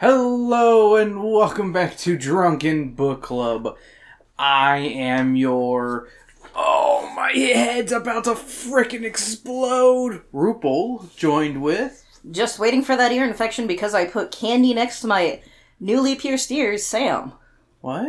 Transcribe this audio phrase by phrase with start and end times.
[0.00, 3.76] Hello and welcome back to Drunken Book Club.
[4.38, 6.06] I am your.
[6.54, 10.22] Oh, my head's about to frickin' explode!
[10.32, 12.06] Rupel, joined with.
[12.30, 15.42] Just waiting for that ear infection because I put candy next to my
[15.80, 17.32] newly pierced ears, Sam.
[17.80, 18.06] What?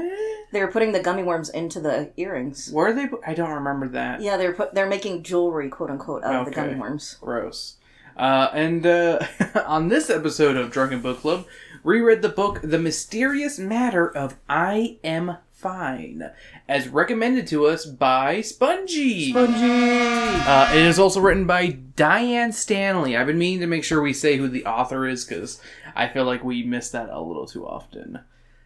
[0.52, 2.70] They were putting the gummy worms into the earrings.
[2.72, 3.10] Were they?
[3.26, 4.22] I don't remember that.
[4.22, 7.18] Yeah, they're put, they're making jewelry, quote unquote, out of the gummy worms.
[7.20, 7.78] Gross.
[8.20, 9.18] Uh, and uh,
[9.66, 11.46] on this episode of Drunken Book Club,
[11.84, 16.30] we read the book The Mysterious Matter of I Am Fine,
[16.68, 19.32] as recommended to us by Spongy.
[19.32, 19.60] Spongy.
[19.62, 23.16] Uh, it is also written by Diane Stanley.
[23.16, 25.62] I've been meaning to make sure we say who the author is because
[25.96, 28.20] I feel like we miss that a little too often.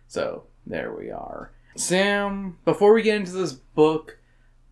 [0.07, 1.51] So there we are.
[1.75, 4.19] Sam, before we get into this book,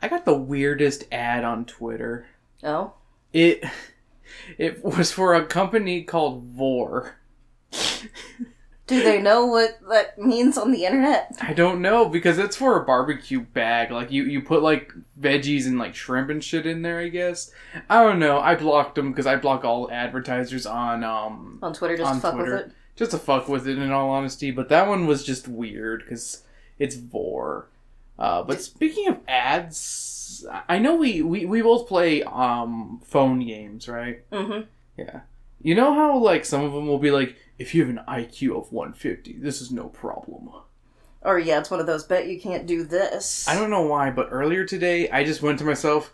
[0.01, 2.27] I got the weirdest ad on Twitter.
[2.63, 2.93] Oh,
[3.33, 3.63] It
[4.57, 7.15] it was for a company called Vor.
[8.87, 11.35] Do they know what that means on the internet?
[11.41, 13.91] I don't know because it's for a barbecue bag.
[13.91, 16.99] Like you, you put like veggies and like shrimp and shit in there.
[16.99, 17.51] I guess
[17.89, 18.39] I don't know.
[18.39, 22.21] I blocked them because I block all advertisers on um On Twitter, just On to
[22.21, 22.51] fuck Twitter.
[22.55, 22.71] with it.
[22.95, 23.77] just to fuck with it.
[23.77, 26.43] In all honesty, but that one was just weird because
[26.77, 27.67] it's Vor.
[28.19, 33.87] Uh, but speaking of ads, I know we, we, we both play um phone games,
[33.87, 34.29] right?
[34.31, 34.61] Mm-hmm.
[34.97, 35.21] Yeah.
[35.63, 38.57] You know how like some of them will be like, if you have an IQ
[38.57, 40.49] of 150, this is no problem.
[41.23, 42.03] Or yeah, it's one of those.
[42.03, 43.47] Bet you can't do this.
[43.47, 46.13] I don't know why, but earlier today I just went to myself,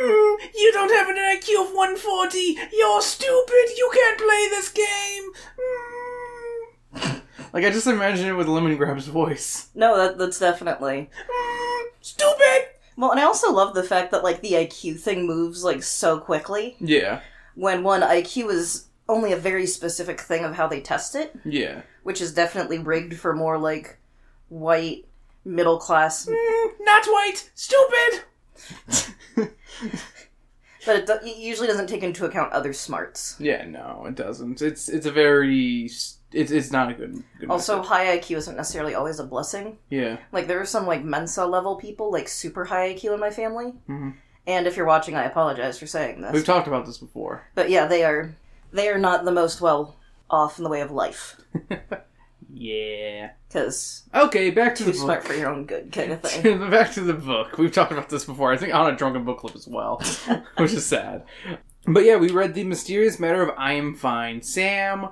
[0.00, 2.58] "Mm, you don't have an IQ of 140.
[2.72, 3.76] You're stupid.
[3.76, 5.32] You can't play this game.
[6.94, 7.20] Mm."
[7.52, 9.70] like I just imagine it with Lemongrab's voice.
[9.74, 11.10] No, that that's definitely.
[11.28, 12.68] Mm, stupid.
[12.96, 16.20] Well, and I also love the fact that like the IQ thing moves like so
[16.20, 16.76] quickly.
[16.78, 17.22] Yeah.
[17.56, 21.34] When one IQ is only a very specific thing of how they test it.
[21.44, 21.82] Yeah.
[22.02, 23.98] which is definitely rigged for more like
[24.48, 25.06] white
[25.44, 27.50] middle class Mm, not white.
[27.54, 28.22] Stupid.
[30.86, 34.62] but it, do- it usually doesn't take into account other smarts Yeah, no, it doesn't.
[34.62, 37.22] It's it's a very it's it's not a good.
[37.38, 40.16] good also high iq isn't necessarily always a blessing yeah.
[40.32, 43.72] like there are some like mensa level people like super high iq in my family
[43.88, 44.14] Mhm.
[44.46, 47.46] and if you're watching i apologize for saying this We've talked about this before.
[47.54, 48.34] but yeah they are
[48.74, 49.96] they are not the most well
[50.28, 51.40] off in the way of life
[52.56, 53.30] Yeah.
[53.48, 55.32] because Okay, back to too the smart book.
[55.32, 57.58] for your own good kind of thing back to the book.
[57.58, 58.52] We've talked about this before.
[58.52, 60.00] I think on a drunken book club as well,
[60.56, 61.24] which is sad.
[61.86, 64.40] But yeah, we read the mysterious matter of I am fine.
[64.42, 65.08] Sam,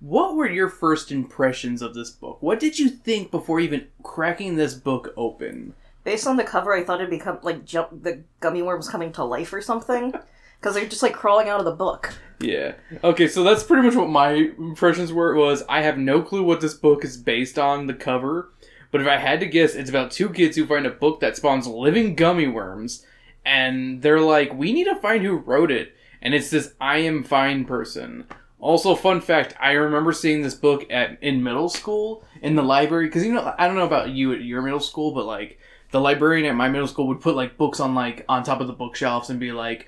[0.00, 2.38] what were your first impressions of this book?
[2.40, 5.74] What did you think before even cracking this book open?
[6.02, 9.24] Based on the cover, I thought it'd become like jump the gummy worms coming to
[9.24, 10.14] life or something,
[10.66, 12.12] because they're just like crawling out of the book.
[12.40, 12.72] Yeah.
[13.04, 15.32] Okay, so that's pretty much what my impressions were.
[15.36, 18.50] Was I have no clue what this book is based on the cover,
[18.90, 21.36] but if I had to guess, it's about two kids who find a book that
[21.36, 23.06] spawns living gummy worms,
[23.44, 27.22] and they're like, "We need to find who wrote it," and it's this "I am
[27.22, 28.24] fine" person.
[28.58, 33.06] Also, fun fact: I remember seeing this book at in middle school in the library
[33.06, 35.60] because you know I don't know about you at your middle school, but like
[35.90, 38.66] the librarian at my middle school would put like books on like on top of
[38.66, 39.86] the bookshelves and be like, "Ch-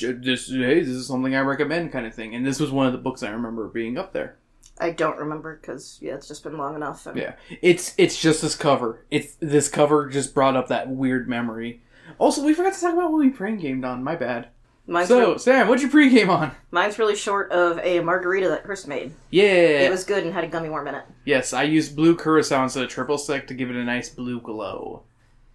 [0.00, 2.34] "This hey, this is something I recommend," kind of thing.
[2.34, 4.36] And this was one of the books I remember being up there.
[4.78, 7.06] I don't remember because yeah, it's just been long enough.
[7.06, 9.04] And Yeah, it's it's just this cover.
[9.10, 11.82] It's this cover just brought up that weird memory.
[12.18, 14.02] Also, we forgot to talk about what we pre-gamed on.
[14.02, 14.48] My bad.
[14.86, 16.50] Mine's, So, re- Sam, what'd you pre-game on?
[16.72, 19.12] mine's really short of a margarita that Chris made.
[19.30, 19.44] Yeah.
[19.44, 21.04] It was good and had a gummy worm in it.
[21.24, 24.40] Yes, I used blue curacao instead of triple sec to give it a nice blue
[24.40, 25.04] glow.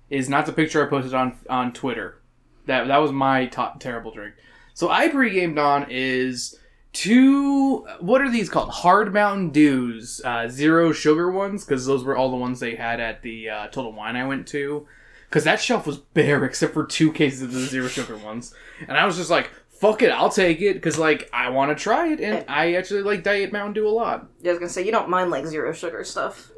[0.09, 2.21] Is not the picture I posted on on Twitter.
[2.65, 4.35] That that was my top terrible drink.
[4.73, 6.59] So I pre-gamed on is
[6.93, 7.85] two.
[7.99, 8.69] What are these called?
[8.69, 12.99] Hard Mountain Dews, uh, zero sugar ones, because those were all the ones they had
[12.99, 14.87] at the uh, Total Wine I went to.
[15.29, 18.53] Because that shelf was bare except for two cases of the zero sugar ones,
[18.87, 21.81] and I was just like, "Fuck it, I'll take it," because like I want to
[21.81, 24.27] try it, and I actually like Diet Mountain Dew a lot.
[24.41, 26.51] Yeah, I was gonna say you don't mind like zero sugar stuff.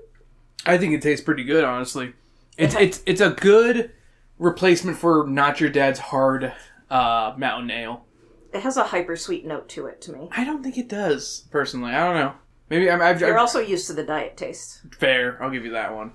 [0.66, 2.14] I think it tastes pretty good, honestly.
[2.58, 3.92] It's it's it's a good
[4.40, 6.54] replacement for not your dad's hard
[6.90, 8.06] uh, mountain ale.
[8.54, 10.30] It has a hyper sweet note to it to me.
[10.32, 11.92] I don't think it does personally.
[11.94, 12.34] I don't know.
[12.70, 14.82] Maybe I'm, I've, You're I've also used to the diet taste.
[14.98, 15.42] fair.
[15.42, 16.14] I'll give you that one.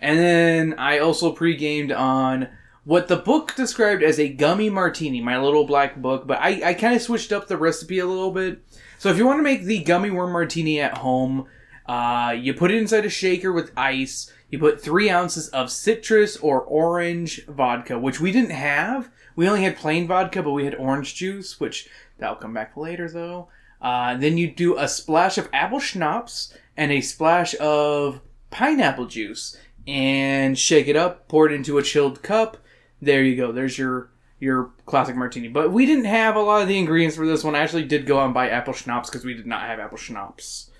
[0.00, 2.48] And then I also pre-gamed on
[2.84, 6.26] what the book described as a gummy martini, my little black book.
[6.26, 8.62] But I I kind of switched up the recipe a little bit.
[8.98, 11.46] So if you want to make the gummy worm martini at home,
[11.86, 14.32] uh, you put it inside a shaker with ice.
[14.50, 19.10] You put three ounces of citrus or orange vodka, which we didn't have.
[19.36, 23.10] We only had plain vodka, but we had orange juice, which that'll come back later
[23.10, 23.48] though.
[23.80, 29.56] Uh, then you do a splash of apple schnapps and a splash of pineapple juice
[29.86, 32.56] and shake it up, pour it into a chilled cup.
[33.00, 33.52] There you go.
[33.52, 34.10] There's your
[34.40, 35.48] your classic martini.
[35.48, 37.54] But we didn't have a lot of the ingredients for this one.
[37.54, 39.98] I actually did go out and buy apple schnapps because we did not have apple
[39.98, 40.70] schnapps.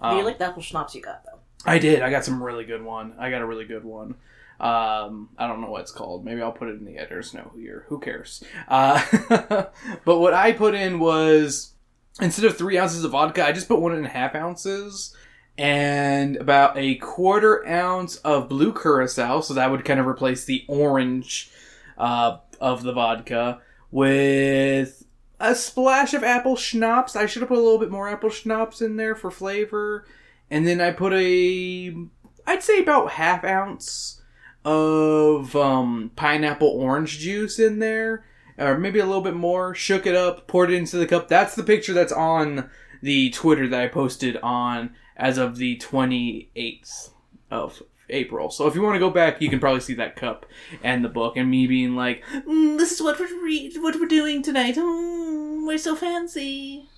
[0.00, 1.33] Um, you like the apple schnapps you got though?
[1.66, 2.02] I did.
[2.02, 3.14] I got some really good one.
[3.18, 4.16] I got a really good one.
[4.60, 6.24] Um, I don't know what it's called.
[6.24, 7.86] Maybe I'll put it in the editors note here.
[7.88, 8.42] Who cares?
[8.68, 9.02] Uh,
[10.04, 11.72] but what I put in was
[12.20, 15.14] instead of three ounces of vodka, I just put one and a half ounces
[15.56, 19.40] and about a quarter ounce of blue curacao.
[19.40, 21.50] So that would kind of replace the orange
[21.98, 23.60] uh, of the vodka
[23.90, 25.04] with
[25.40, 27.16] a splash of apple schnapps.
[27.16, 30.06] I should have put a little bit more apple schnapps in there for flavor.
[30.50, 31.94] And then I put a,
[32.46, 34.22] I'd say about half ounce
[34.64, 38.24] of um, pineapple orange juice in there,
[38.56, 39.74] or maybe a little bit more.
[39.74, 41.28] Shook it up, poured it into the cup.
[41.28, 42.70] That's the picture that's on
[43.02, 47.10] the Twitter that I posted on as of the 28th
[47.50, 48.50] of April.
[48.50, 50.46] So if you want to go back, you can probably see that cup
[50.82, 54.06] and the book, and me being like, "Mm, "This is what we're re- what we're
[54.06, 54.76] doing tonight.
[54.76, 56.88] Mm, we're so fancy."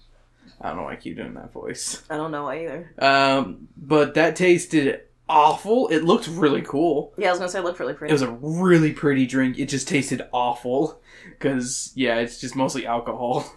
[0.60, 2.02] I don't know why I keep doing that voice.
[2.08, 2.94] I don't know why either.
[2.98, 5.88] Um, but that tasted awful.
[5.88, 7.12] It looked really cool.
[7.18, 8.10] Yeah, I was gonna say it looked really pretty.
[8.10, 9.58] It was a really pretty drink.
[9.58, 11.00] It just tasted awful
[11.30, 13.52] because yeah, it's just mostly alcohol.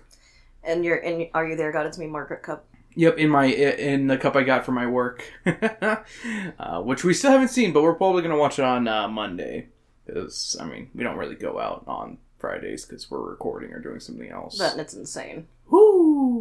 [0.63, 1.71] and you're and are you there?
[1.71, 2.65] Got it to me, Margaret cup.
[2.95, 7.31] Yep, in my in the cup I got for my work, uh, which we still
[7.31, 9.67] haven't seen, but we're probably gonna watch it on uh, Monday
[10.05, 13.99] because I mean we don't really go out on Fridays because we're recording or doing
[13.99, 14.57] something else.
[14.57, 15.47] That it's insane.
[15.69, 16.38] Woo!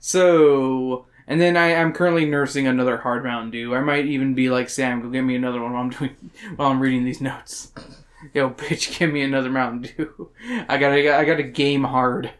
[0.00, 3.74] So, and then I, I'm currently nursing another hard Mountain Dew.
[3.74, 6.16] I might even be like Sam, go get me another one while I'm doing
[6.56, 7.72] while I'm reading these notes.
[8.34, 10.30] Yo, bitch, give me another Mountain Dew.
[10.68, 12.32] I gotta, I got a game hard.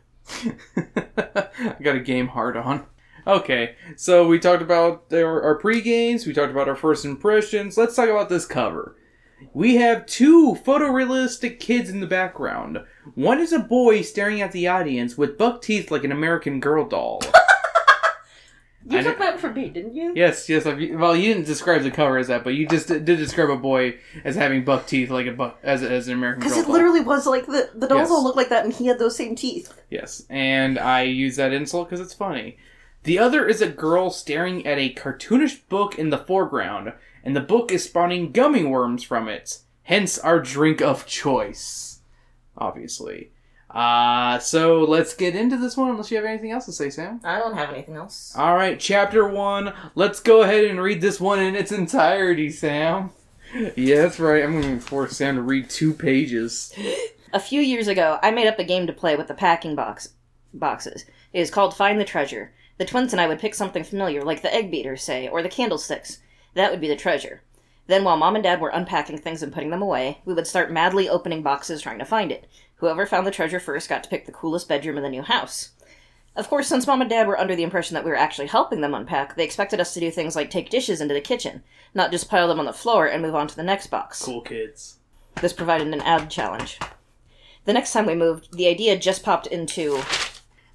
[0.87, 2.87] I got a game hard on.
[3.27, 6.27] Okay, so we talked about our, our pre games.
[6.27, 7.77] We talked about our first impressions.
[7.77, 8.97] Let's talk about this cover.
[9.53, 12.79] We have two photorealistic kids in the background.
[13.15, 16.87] One is a boy staring at the audience with buck teeth like an American Girl
[16.87, 17.23] doll.
[18.87, 20.13] You I took that from me, didn't you?
[20.17, 20.65] yes, yes.
[20.65, 23.57] I've, well, you didn't describe the cover as that, but you just did describe a
[23.57, 26.73] boy as having buck teeth like a buck as, as an American Because it doll.
[26.73, 28.11] literally was like the the dolls Yes.
[28.11, 29.79] all looked like that, and he had those same teeth.
[29.91, 32.57] Yes, and I use that insult because it's funny.
[33.03, 36.93] The other is a girl staring at a cartoonish book in the foreground,
[37.23, 39.59] and the book is spawning gummy worms from it.
[39.85, 42.01] Hence our drink of choice.
[42.57, 43.31] Obviously.
[43.71, 47.21] Uh, so let's get into this one unless you have anything else to say, Sam.
[47.23, 48.35] I don't have anything else.
[48.37, 49.73] Alright, chapter one.
[49.95, 53.11] Let's go ahead and read this one in its entirety, Sam.
[53.77, 54.43] Yeah, that's right.
[54.43, 56.73] I'm going to force Sam to read two pages.
[57.33, 60.15] A few years ago, I made up a game to play with the packing box
[60.53, 61.05] boxes.
[61.33, 62.53] It is called Find the Treasure.
[62.79, 65.49] The twins and I would pick something familiar, like the egg beaters, say, or the
[65.49, 66.19] candlesticks.
[66.55, 67.43] That would be the treasure.
[67.87, 70.73] Then, while mom and dad were unpacking things and putting them away, we would start
[70.73, 72.49] madly opening boxes trying to find it.
[72.81, 75.71] Whoever found the treasure first got to pick the coolest bedroom in the new house.
[76.35, 78.81] Of course, since mom and dad were under the impression that we were actually helping
[78.81, 81.63] them unpack, they expected us to do things like take dishes into the kitchen,
[81.95, 84.23] not just pile them on the floor and move on to the next box.
[84.23, 84.97] Cool kids.
[85.43, 86.79] This provided an ad challenge.
[87.67, 90.01] The next time we moved, the idea just popped into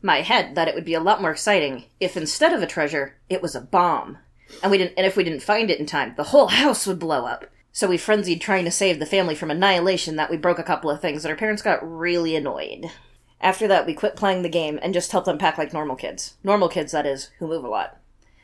[0.01, 3.15] my head that it would be a lot more exciting if instead of a treasure,
[3.29, 4.19] it was a bomb.
[4.61, 6.99] And we didn't and if we didn't find it in time, the whole house would
[6.99, 7.45] blow up.
[7.75, 10.89] So we frenzied trying to save the family from annihilation that we broke a couple
[10.89, 12.89] of things and our parents got really annoyed.
[13.41, 16.35] After that, we quit playing the game and just helped them pack like normal kids.
[16.41, 17.97] Normal kids, that is, who move a lot.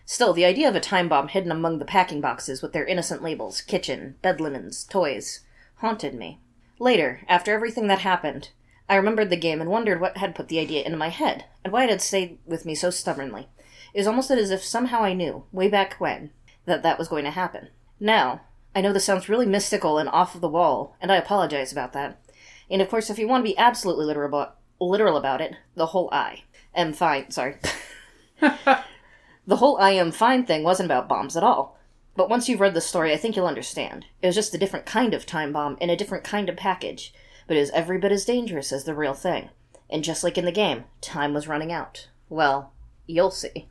[0.05, 3.23] Still, the idea of a time bomb hidden among the packing boxes with their innocent
[3.23, 5.45] labels kitchen, bed linens, toys
[5.75, 6.41] haunted me.
[6.77, 8.50] Later, after everything that happened,
[8.89, 11.71] I remembered the game and wondered what had put the idea into my head, and
[11.71, 13.47] why it had stayed with me so stubbornly.
[13.93, 16.31] It was almost as if somehow I knew, way back when,
[16.65, 17.69] that that was going to happen.
[17.97, 18.41] Now,
[18.73, 21.93] I know this sounds really mystical and off of the wall, and I apologize about
[21.93, 22.21] that.
[22.69, 25.87] And of course, if you want to be absolutely literal about, literal about it, the
[25.87, 27.31] whole I am fine.
[27.31, 27.57] Sorry.
[28.39, 31.77] the whole I am fine thing wasn't about bombs at all.
[32.15, 34.05] But once you've read the story, I think you'll understand.
[34.21, 37.13] It was just a different kind of time bomb in a different kind of package,
[37.47, 39.49] but it was every bit as dangerous as the real thing.
[39.89, 42.07] And just like in the game, time was running out.
[42.29, 42.73] Well,
[43.05, 43.67] you'll see.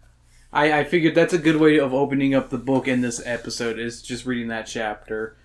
[0.53, 3.79] I, I figured that's a good way of opening up the book in this episode
[3.79, 5.37] is just reading that chapter.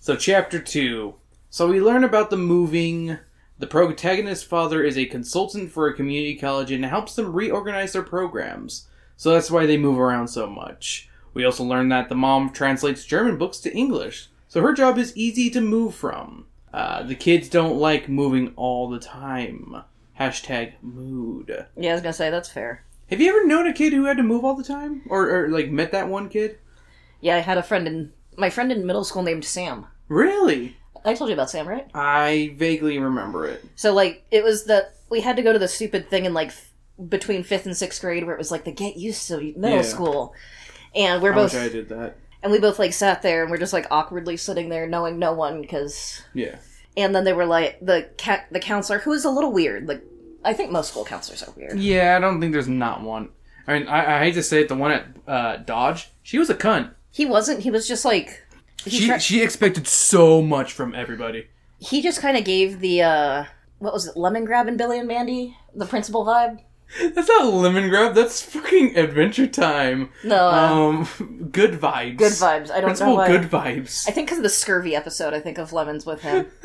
[0.00, 1.14] So chapter two.
[1.50, 3.18] So we learn about the moving.
[3.58, 8.02] The protagonist's father is a consultant for a community college and helps them reorganize their
[8.02, 8.88] programs.
[9.16, 11.08] So that's why they move around so much.
[11.34, 15.16] We also learn that the mom translates German books to English, so her job is
[15.16, 16.46] easy to move from.
[16.72, 19.82] Uh, the kids don't like moving all the time.
[20.18, 21.66] Hashtag mood.
[21.76, 22.84] Yeah, I was gonna say that's fair.
[23.10, 25.48] Have you ever known a kid who had to move all the time, or, or
[25.48, 26.58] like met that one kid?
[27.20, 29.86] Yeah, I had a friend in my friend in middle school named Sam.
[30.08, 30.76] Really?
[31.04, 31.86] I told you about Sam, right?
[31.94, 33.64] I vaguely remember it.
[33.76, 36.48] So like it was the we had to go to the stupid thing in like
[36.48, 36.70] f-
[37.08, 39.82] between fifth and sixth grade where it was like the get used to middle Yeah.
[39.82, 40.34] school,
[40.94, 42.16] and we're I both wish I did that.
[42.42, 45.32] and we both like sat there and we're just like awkwardly sitting there knowing no
[45.34, 46.56] one because Yeah.
[46.96, 50.02] and then they were like the ca- the counselor who was a little weird like
[50.44, 51.78] I think most school counselors are weird.
[51.78, 53.30] Yeah, I don't think there's not one.
[53.66, 56.50] I mean, I, I hate to say it, the one at uh, Dodge, she was
[56.50, 56.90] a cunt.
[57.10, 57.60] He wasn't.
[57.60, 58.42] He was just like
[58.84, 61.48] he She tri- she expected so much from everybody.
[61.78, 63.44] he just kind of gave the uh
[63.78, 66.60] what was it Lemongrab and Billy and Mandy the principal vibe.
[67.14, 68.14] That's not lemon grab.
[68.14, 70.10] That's fucking Adventure Time.
[70.22, 72.18] No, uh, Um, good vibes.
[72.18, 72.70] good vibes.
[72.70, 73.26] I don't Principal know why.
[73.28, 74.06] good vibes.
[74.08, 76.46] I think because of the scurvy episode, I think of lemons with him.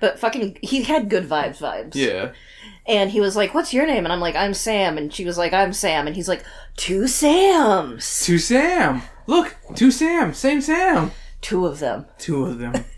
[0.00, 1.94] but fucking, he had good vibes, vibes.
[1.94, 2.32] yeah.
[2.86, 5.38] And he was like, "What's your name?" And I'm like, "I'm Sam." And she was
[5.38, 6.44] like, "I'm Sam." And he's like,
[6.76, 9.02] two Sams, Two Sam.
[9.26, 10.34] Look, two Sam.
[10.34, 11.12] Same Sam.
[11.40, 12.72] two of them." Two of them.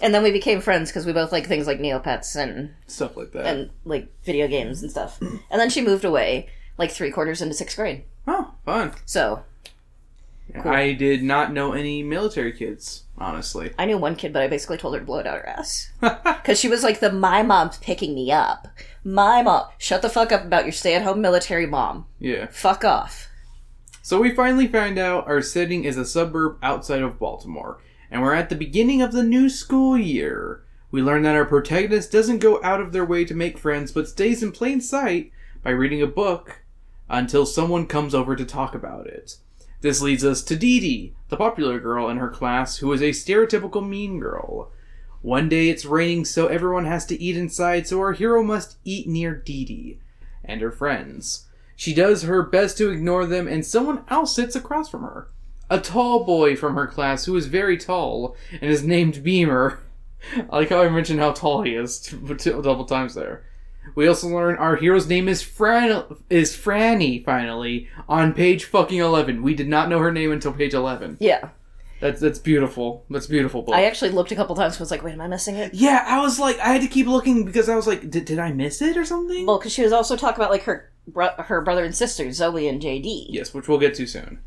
[0.00, 3.30] And then we became friends because we both like things like Neopets and Stuff like
[3.32, 3.46] that.
[3.46, 5.20] and like video games and stuff.
[5.20, 8.02] And then she moved away like three quarters into sixth grade.
[8.26, 8.90] oh, fun.
[9.06, 9.44] So
[10.64, 13.72] I did not know any military kids, honestly.
[13.78, 15.92] I knew one kid, but I basically told her to blow it out her ass
[16.00, 18.66] because she was like, "The my mom's picking me up.
[19.04, 22.06] My mom, shut the fuck up about your stay-at-home military mom.
[22.18, 22.46] yeah.
[22.50, 23.28] Fuck off."
[24.02, 27.78] So we finally find out our setting is a suburb outside of Baltimore,
[28.10, 30.62] and we're at the beginning of the new school year.
[30.90, 34.08] We learn that our protagonist doesn't go out of their way to make friends, but
[34.08, 35.30] stays in plain sight
[35.62, 36.62] by reading a book
[37.08, 39.36] until someone comes over to talk about it.
[39.80, 43.10] This leads us to Dee Dee, the popular girl in her class who is a
[43.10, 44.70] stereotypical mean girl.
[45.22, 49.06] One day it's raining, so everyone has to eat inside, so our hero must eat
[49.06, 49.98] near Dee Dee
[50.44, 51.46] and her friends.
[51.76, 55.28] She does her best to ignore them, and someone else sits across from her.
[55.70, 59.78] A tall boy from her class who is very tall and is named Beamer.
[60.50, 62.00] I like how I mentioned how tall he is
[62.44, 63.44] double times there.
[63.94, 69.42] We also learn our hero's name is Fran is Franny finally on page fucking eleven.
[69.42, 71.16] We did not know her name until page eleven.
[71.20, 71.48] Yeah,
[72.02, 73.04] That's that's beautiful.
[73.08, 73.62] That's beautiful.
[73.62, 73.76] Book.
[73.76, 74.74] I actually looked a couple times.
[74.74, 76.88] and Was like, "Wait, am I missing it?" yeah, I was like, I had to
[76.88, 79.46] keep looking because I was like, did, did I miss it or something?
[79.46, 82.66] Well, because she was also talking about like her bro- her brother and sister Zoe
[82.66, 83.26] and JD.
[83.28, 84.40] Yes, which we'll get to soon.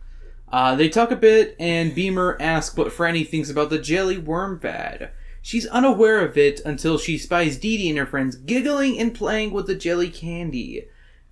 [0.52, 4.60] Uh, they talk a bit, and Beamer asks what Franny thinks about the jelly worm
[4.60, 5.12] fad.
[5.42, 9.52] She's unaware of it until she spies Dee Dee and her friends giggling and playing
[9.52, 10.90] with the jelly candy.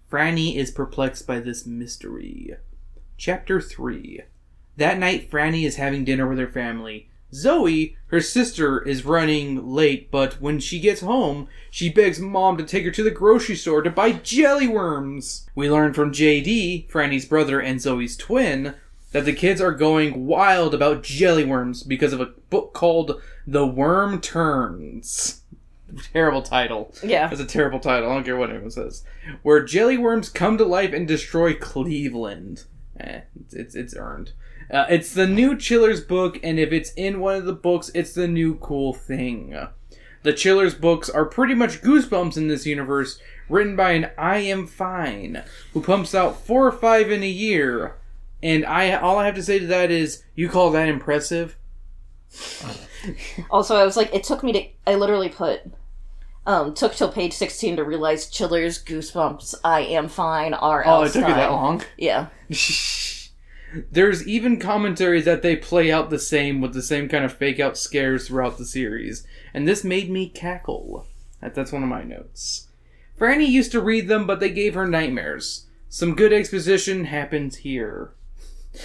[0.10, 2.56] Franny is perplexed by this mystery.
[3.18, 4.22] Chapter 3
[4.78, 7.10] That night, Franny is having dinner with her family.
[7.34, 12.64] Zoe, her sister, is running late, but when she gets home, she begs mom to
[12.64, 15.50] take her to the grocery store to buy jelly worms.
[15.56, 18.76] We learn from JD, Franny's brother and Zoe's twin,
[19.12, 23.66] that the kids are going wild about jelly worms because of a book called The
[23.66, 25.42] Worm Turns.
[26.14, 26.94] Terrible title.
[27.04, 27.28] Yeah.
[27.28, 28.10] That's a terrible title.
[28.10, 29.04] I don't care what anyone says.
[29.44, 32.64] Where jelly worms come to life and destroy Cleveland.
[33.00, 34.32] Eh, it's it's, it's earned.
[34.72, 38.14] Uh, it's the new Chillers book, and if it's in one of the books, it's
[38.14, 39.58] the new cool thing.
[40.24, 44.66] The Chillers books are pretty much Goosebumps in this universe, written by an I Am
[44.68, 45.44] Fine,
[45.74, 47.98] who pumps out four or five in a year.
[48.42, 51.58] And I all I have to say to that is, you call that impressive?
[53.50, 54.92] Also, I was like, it took me to.
[54.92, 55.62] I literally put.
[56.46, 60.84] Um, took till page sixteen to realize Chillers, Goosebumps, I Am Fine, R.
[60.86, 61.84] Oh, it took you that long.
[61.98, 62.28] Yeah.
[63.92, 67.60] There's even commentaries that they play out the same with the same kind of fake
[67.60, 71.08] out scares throughout the series, and this made me cackle.
[71.42, 72.68] That, that's one of my notes.
[73.20, 75.68] Franny used to read them, but they gave her nightmares.
[75.90, 78.14] Some good exposition happens here.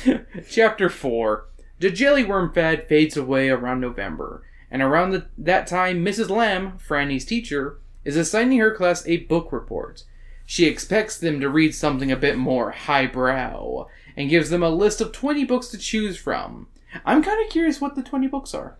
[0.48, 1.46] Chapter 4
[1.78, 6.30] The jelly worm fad fades away around November, and around the, that time, Mrs.
[6.30, 10.04] Lamb, Franny's teacher, is assigning her class a book report.
[10.46, 13.86] She expects them to read something a bit more highbrow,
[14.18, 16.66] and gives them a list of 20 books to choose from.
[17.06, 18.76] I'm kind of curious what the 20 books are.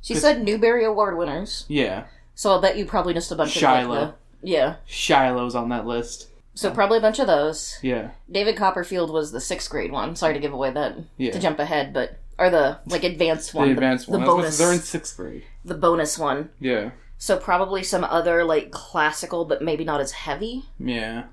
[0.00, 3.62] She said Newbery Award winners, Yeah, so I'll bet you probably just a bunch of
[3.62, 4.14] like, Shiloh.
[4.42, 4.76] the- yeah.
[4.86, 6.28] Shiloh's on that list.
[6.54, 7.78] So probably a bunch of those.
[7.82, 10.14] Yeah, David Copperfield was the sixth grade one.
[10.16, 11.30] Sorry to give away that Yeah.
[11.32, 14.20] to jump ahead, but or the like advanced one, the advanced the, one.
[14.20, 15.44] the bonus, They're in sixth grade.
[15.64, 16.50] the bonus one.
[16.60, 20.64] Yeah, So probably some other like classical, but maybe not as heavy.
[20.78, 21.24] yeah.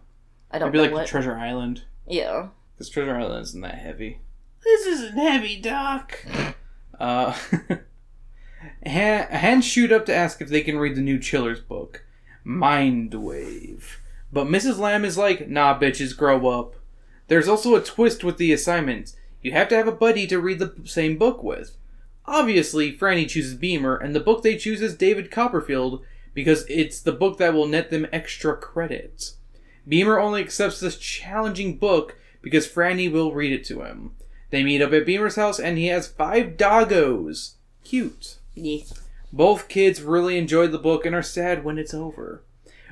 [0.52, 1.08] I don't Maybe like what.
[1.08, 1.84] Treasure Island.
[2.08, 2.48] yeah,
[2.80, 4.22] Because Treasure Island isn't that heavy.
[4.64, 6.26] This isn't heavy, Doc.
[6.98, 7.38] Uh,
[8.86, 12.06] Han- hands shoot up to ask if they can read the new Chillers book,
[12.46, 13.98] Mindwave.
[14.32, 14.78] But Mrs.
[14.78, 16.78] Lamb is like, nah, bitches, grow up.
[17.28, 19.14] There's also a twist with the assignment.
[19.42, 21.76] You have to have a buddy to read the same book with.
[22.26, 26.02] Obviously, Franny chooses Beamer, and the book they choose is David Copperfield
[26.34, 29.34] because it's the book that will net them extra credit.
[29.86, 34.12] Beamer only accepts this challenging book because Franny will read it to him.
[34.50, 37.54] They meet up at Beamer's house, and he has five doggos.
[37.84, 38.38] Cute.
[38.56, 38.80] Yeah.
[39.32, 42.42] Both kids really enjoyed the book and are sad when it's over.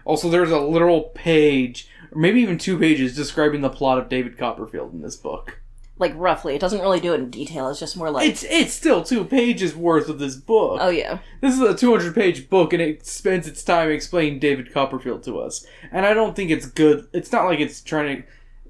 [0.05, 4.37] Also, there's a literal page, or maybe even two pages, describing the plot of David
[4.37, 5.59] Copperfield in this book.
[5.99, 7.69] Like roughly, it doesn't really do it in detail.
[7.69, 10.77] It's just more like, It's it's still two pages worth of this book.
[10.79, 14.71] oh yeah, This is a 200 page book, and it spends its time explaining David
[14.71, 15.65] Copperfield to us.
[15.91, 17.07] And I don't think it's good.
[17.13, 18.23] It's not like it's trying to.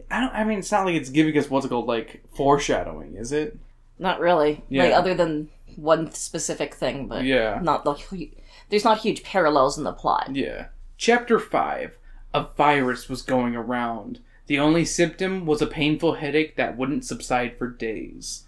[0.09, 0.33] I don't.
[0.33, 3.57] I mean, it's not like it's giving us what's it called, like foreshadowing, is it?
[3.99, 4.63] not really.
[4.69, 4.83] Yeah.
[4.83, 7.59] Like other than one specific thing, but Yeah.
[7.63, 8.29] not the.
[8.69, 10.35] There's not huge parallels in the plot.
[10.35, 10.67] Yeah.
[10.97, 11.97] Chapter 5
[12.33, 14.19] A virus was going around.
[14.45, 18.43] The only symptom was a painful headache that wouldn't subside for days.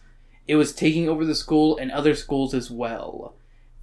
[0.47, 3.33] It was taking over the school and other schools as well.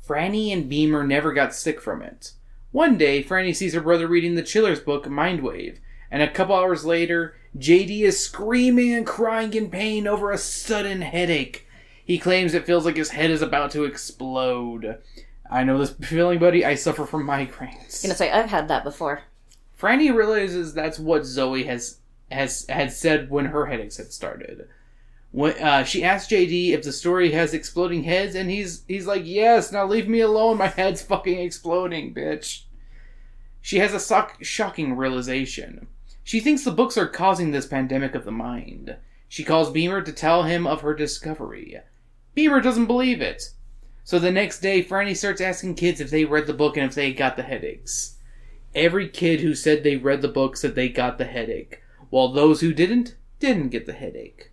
[0.06, 2.32] Franny and Beamer never got sick from it.
[2.72, 5.78] One day, Franny sees her brother reading the Chiller's book, Mindwave,
[6.10, 11.00] and a couple hours later, JD is screaming and crying in pain over a sudden
[11.02, 11.66] headache.
[12.04, 14.98] He claims it feels like his head is about to explode.
[15.50, 16.64] I know this feeling, buddy.
[16.64, 18.04] I suffer from migraines.
[18.04, 19.22] I'm gonna say I've had that before.
[19.80, 21.98] Franny realizes that's what Zoe has
[22.30, 24.68] has had said when her headaches had started.
[25.32, 29.22] When uh, she asks JD if the story has exploding heads, and he's he's like,
[29.24, 30.58] "Yes, now leave me alone.
[30.58, 32.62] My head's fucking exploding, bitch."
[33.60, 35.88] She has a sock- shocking realization.
[36.26, 38.96] She thinks the books are causing this pandemic of the mind.
[39.28, 41.78] She calls Beamer to tell him of her discovery.
[42.34, 43.50] Beamer doesn't believe it.
[44.02, 46.96] So the next day, Franny starts asking kids if they read the book and if
[46.96, 48.16] they got the headaches.
[48.74, 52.60] Every kid who said they read the book said they got the headache, while those
[52.60, 54.50] who didn't didn't get the headache.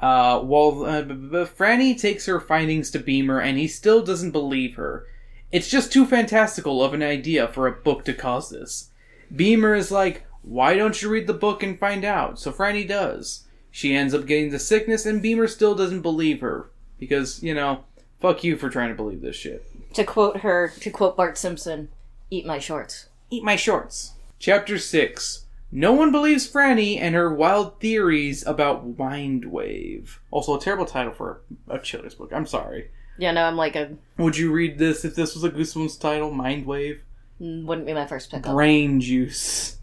[0.00, 4.30] Uh, while uh, b- b- Franny takes her findings to Beamer, and he still doesn't
[4.30, 5.04] believe her.
[5.50, 8.90] It's just too fantastical of an idea for a book to cause this.
[9.34, 13.44] Beamer is like, "Why don't you read the book and find out?" So Franny does.
[13.70, 17.84] She ends up getting the sickness, and Beamer still doesn't believe her because you know,
[18.20, 19.64] fuck you for trying to believe this shit.
[19.94, 21.88] To quote her, to quote Bart Simpson,
[22.30, 24.12] "Eat my shorts." Eat my shorts.
[24.38, 25.44] Chapter 6.
[25.70, 30.16] No one believes Franny and her wild theories about Mindwave.
[30.30, 32.32] Also, a terrible title for a, children's book.
[32.32, 32.90] I'm sorry.
[33.18, 36.30] Yeah, no, I'm like a Would you read this if this was a Goosebumps title?
[36.30, 37.00] Mindwave?
[37.40, 38.52] Mm, wouldn't be my first pickup.
[38.52, 39.77] Brain Juice.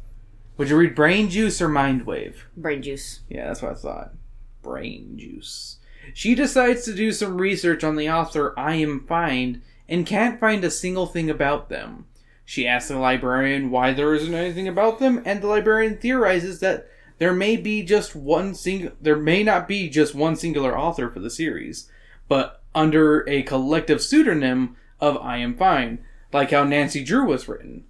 [0.57, 2.35] Would you read Brain Juice or Mindwave?
[2.55, 3.21] Brain juice.
[3.29, 4.13] Yeah, that's what I thought.
[4.61, 5.77] Brain Juice.
[6.13, 10.63] She decides to do some research on the author I Am Fine and can't find
[10.63, 12.05] a single thing about them.
[12.45, 16.87] She asks the librarian why there isn't anything about them, and the librarian theorizes that
[17.17, 21.19] there may be just one sing there may not be just one singular author for
[21.19, 21.89] the series,
[22.27, 27.85] but under a collective pseudonym of I Am Fine, like how Nancy Drew was written.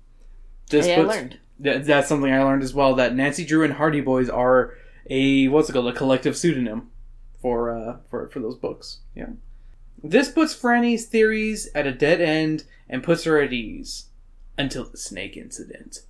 [0.69, 1.39] This oh, Hey, I puts- learned.
[1.59, 2.95] That, that's something I learned as well.
[2.95, 4.73] That Nancy Drew and Hardy Boys are
[5.09, 6.89] a what's it called a collective pseudonym
[7.39, 8.99] for uh for for those books.
[9.15, 9.29] Yeah.
[10.03, 14.07] This puts Franny's theories at a dead end and puts her at ease
[14.57, 16.01] until the snake incident.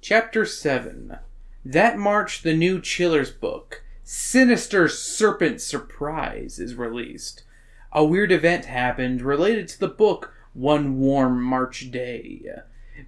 [0.00, 1.18] Chapter 7.
[1.64, 7.42] That March, the new Chiller's book, Sinister Serpent Surprise, is released.
[7.90, 12.42] A weird event happened related to the book one warm March day.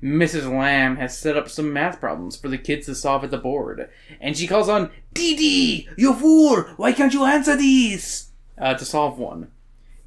[0.03, 0.51] Mrs.
[0.51, 3.89] Lamb has set up some math problems for the kids to solve at the board,
[4.21, 6.63] and she calls on Dee Dee, you fool!
[6.77, 8.31] Why can't you answer these?
[8.57, 9.51] Uh, to solve one.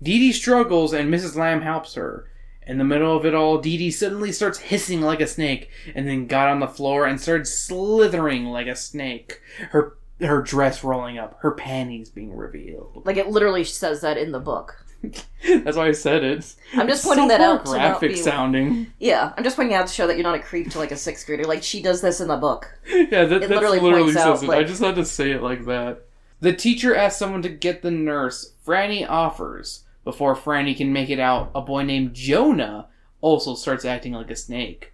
[0.02, 1.36] Dee Dee struggles, and Mrs.
[1.36, 2.28] Lamb helps her.
[2.68, 6.08] In the middle of it all, Dee Dee suddenly starts hissing like a snake, and
[6.08, 9.42] then got on the floor and started slithering like a snake.
[9.72, 13.02] Her her dress rolling up, her panties being revealed.
[13.06, 14.81] Like it literally says that in the book.
[15.64, 16.56] That's why I said it.
[16.74, 18.92] I'm just It's pointing so that out graphic sounding.
[19.00, 20.98] Yeah, I'm just pointing out to show that you're not a creep to like a
[20.98, 21.46] sixth grader.
[21.46, 22.78] Like she does this in the book.
[22.88, 24.50] Yeah, that, literally literally, says out, it.
[24.50, 26.06] I just had to say it like that.
[26.40, 28.54] The teacher asks someone to get the nurse.
[28.66, 29.84] Franny offers.
[30.04, 32.88] Before Franny can make it out, a boy named Jonah
[33.22, 34.94] also starts acting like a snake.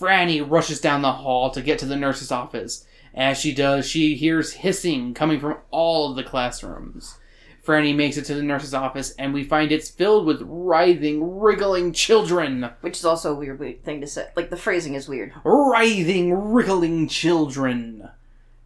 [0.00, 2.84] Franny rushes down the hall to get to the nurse's office.
[3.14, 7.18] As she does, she hears hissing coming from all of the classrooms.
[7.68, 11.92] Franny makes it to the nurse's office, and we find it's filled with writhing, wriggling
[11.92, 12.70] children.
[12.80, 14.30] Which is also a weird, weird thing to say.
[14.34, 15.34] Like the phrasing is weird.
[15.44, 18.08] writhing, wriggling children.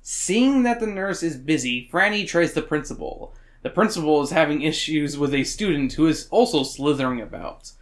[0.02, 3.34] Seeing that the nurse is busy, Franny tries the principal.
[3.62, 7.72] The principal is having issues with a student who is also slithering about.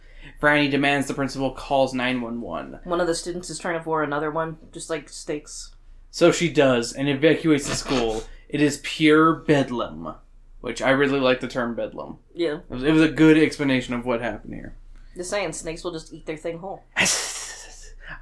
[0.41, 2.79] Franny demands the principal calls 911.
[2.83, 5.75] One of the students is trying to vor another one, just like stakes.
[6.09, 8.23] So she does and evacuates the school.
[8.49, 10.15] It is pure bedlam,
[10.61, 12.17] which I really like the term bedlam.
[12.33, 12.59] Yeah.
[12.69, 14.75] It was, it was a good explanation of what happened here.
[15.15, 16.83] Just saying, snakes will just eat their thing whole.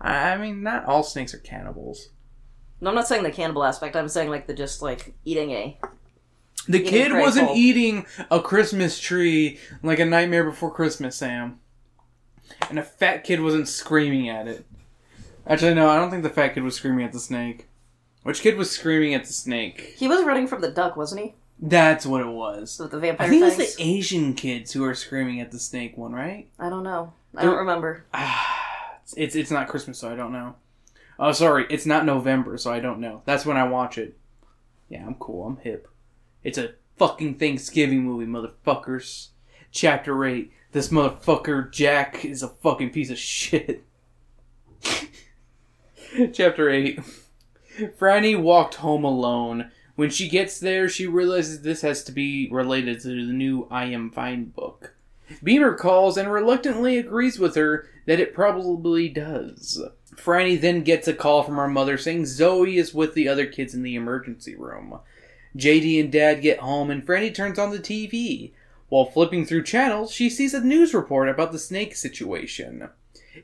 [0.02, 2.10] I mean, not all snakes are cannibals.
[2.82, 3.96] No, I'm not saying the cannibal aspect.
[3.96, 5.78] I'm saying like the just like eating a.
[6.68, 7.58] The Eating kid wasn't whole.
[7.58, 11.60] eating a Christmas tree like a Nightmare Before Christmas, Sam.
[12.70, 14.66] And a fat kid wasn't screaming at it.
[15.48, 17.68] Actually, no, I don't think the fat kid was screaming at the snake.
[18.24, 19.96] Which kid was screaming at the snake?
[19.98, 21.34] He was running from the duck, wasn't he?
[21.62, 22.80] That's what it was.
[22.80, 23.60] With the vampire I think fangs.
[23.60, 26.48] it's the Asian kids who are screaming at the snake one, right?
[26.58, 27.14] I don't know.
[27.36, 28.06] I They're- don't remember.
[29.18, 30.54] It's it's not Christmas, so I don't know.
[31.18, 33.24] Oh, sorry, it's not November, so I don't know.
[33.26, 34.16] That's when I watch it.
[34.88, 35.48] Yeah, I'm cool.
[35.48, 35.88] I'm hip.
[36.44, 39.30] It's a fucking Thanksgiving movie, motherfuckers.
[39.72, 40.52] Chapter eight.
[40.74, 43.84] This motherfucker Jack is a fucking piece of shit.
[46.34, 47.00] Chapter eight.
[48.00, 49.72] Franny walked home alone.
[50.00, 53.84] When she gets there, she realizes this has to be related to the new I
[53.88, 54.94] Am Fine book.
[55.44, 59.84] Beamer calls and reluctantly agrees with her that it probably does.
[60.16, 63.74] Franny then gets a call from her mother saying Zoe is with the other kids
[63.74, 65.00] in the emergency room.
[65.58, 68.54] JD and Dad get home and Franny turns on the TV.
[68.88, 72.88] While flipping through channels, she sees a news report about the snake situation.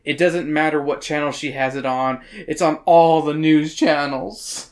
[0.06, 4.72] It doesn't matter what channel she has it on, it's on all the news channels.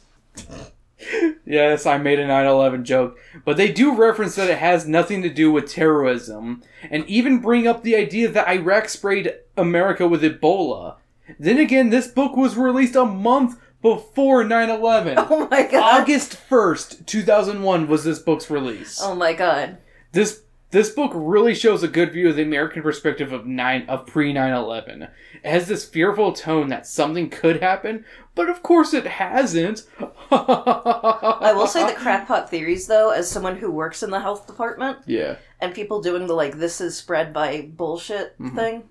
[1.45, 5.21] Yes, I made a 9 11 joke, but they do reference that it has nothing
[5.23, 10.23] to do with terrorism, and even bring up the idea that Iraq sprayed America with
[10.23, 10.95] Ebola.
[11.39, 15.17] Then again, this book was released a month before 9 11.
[15.29, 16.01] Oh my god.
[16.01, 18.99] August 1st, 2001 was this book's release.
[19.01, 19.77] Oh my god.
[20.11, 20.42] This
[20.73, 24.33] this book really shows a good view of the American perspective of nine of pre
[24.33, 25.03] 9/11.
[25.03, 25.09] It
[25.49, 28.03] has this fearful tone that something could happen,
[28.36, 29.86] but of course it hasn't.
[30.31, 34.99] I will say the crackpot theories, though, as someone who works in the health department
[35.05, 38.55] Yeah, and people doing the like this is spread by bullshit Mhm.
[38.55, 38.83] thing,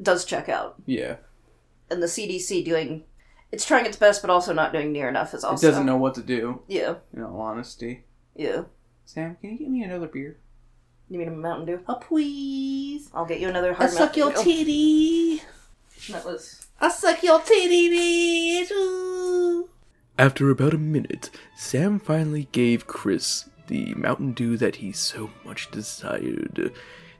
[0.00, 0.76] does check out.
[0.86, 1.16] yeah.
[1.90, 3.04] And the CDC doing,
[3.50, 6.14] it's trying its best, but also not doing near enough is It doesn't know what
[6.14, 6.62] to do.
[6.68, 8.62] Yeah, In all honesty, yeah.
[9.04, 10.38] Sam, can you get me another beer?
[11.12, 11.80] You mean a Mountain Dew?
[11.86, 13.10] Oh please.
[13.12, 14.42] I'll get you another hard Mountain Dew.
[14.42, 15.42] titty.
[16.10, 16.68] That was.
[16.80, 18.70] I suck your titty, bitch.
[18.70, 19.68] Ooh.
[20.18, 25.70] After about a minute, Sam finally gave Chris the Mountain Dew that he so much
[25.70, 26.72] desired.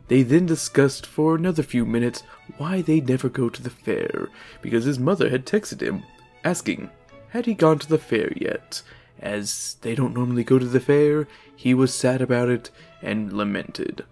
[0.09, 2.23] They then discussed for another few minutes
[2.57, 4.31] why they'd never go to the fair,
[4.63, 6.03] because his mother had texted him,
[6.45, 6.89] asking,
[7.29, 8.81] had he gone to the fair yet?
[9.21, 12.71] As they don't normally go to the fair, he was sad about it
[13.03, 14.05] and lamented.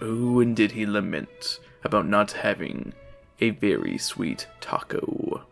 [0.00, 2.92] Oh, and did he lament about not having
[3.40, 5.46] a very sweet taco.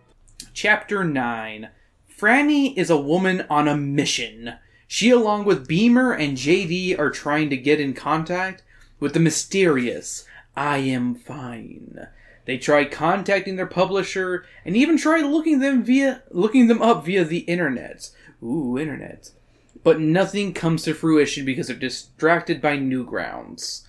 [0.55, 1.71] Chapter 9
[2.19, 4.55] Franny is a woman on a mission.
[4.87, 8.63] She, along with Beamer and JD, are trying to get in contact
[9.01, 10.25] with the mysterious
[10.57, 12.07] I Am Fine.
[12.45, 17.25] They try contacting their publisher and even try looking them via looking them up via
[17.25, 18.11] the internet.
[18.43, 19.31] Ooh, internet.
[19.85, 23.83] But nothing comes to fruition because they're distracted by Newgrounds.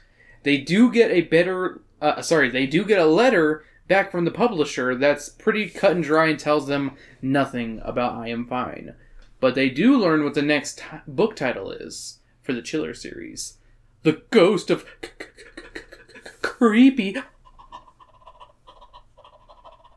[0.44, 4.32] They do get a better uh, sorry, they do get a letter back from the
[4.32, 8.94] publisher that's pretty cut and dry and tells them nothing about I Am Fine.
[9.40, 13.58] But they do learn what the next t- book title is for the Chiller series
[14.04, 15.80] The Ghost of C- C- C-
[16.26, 17.16] C- Creepy.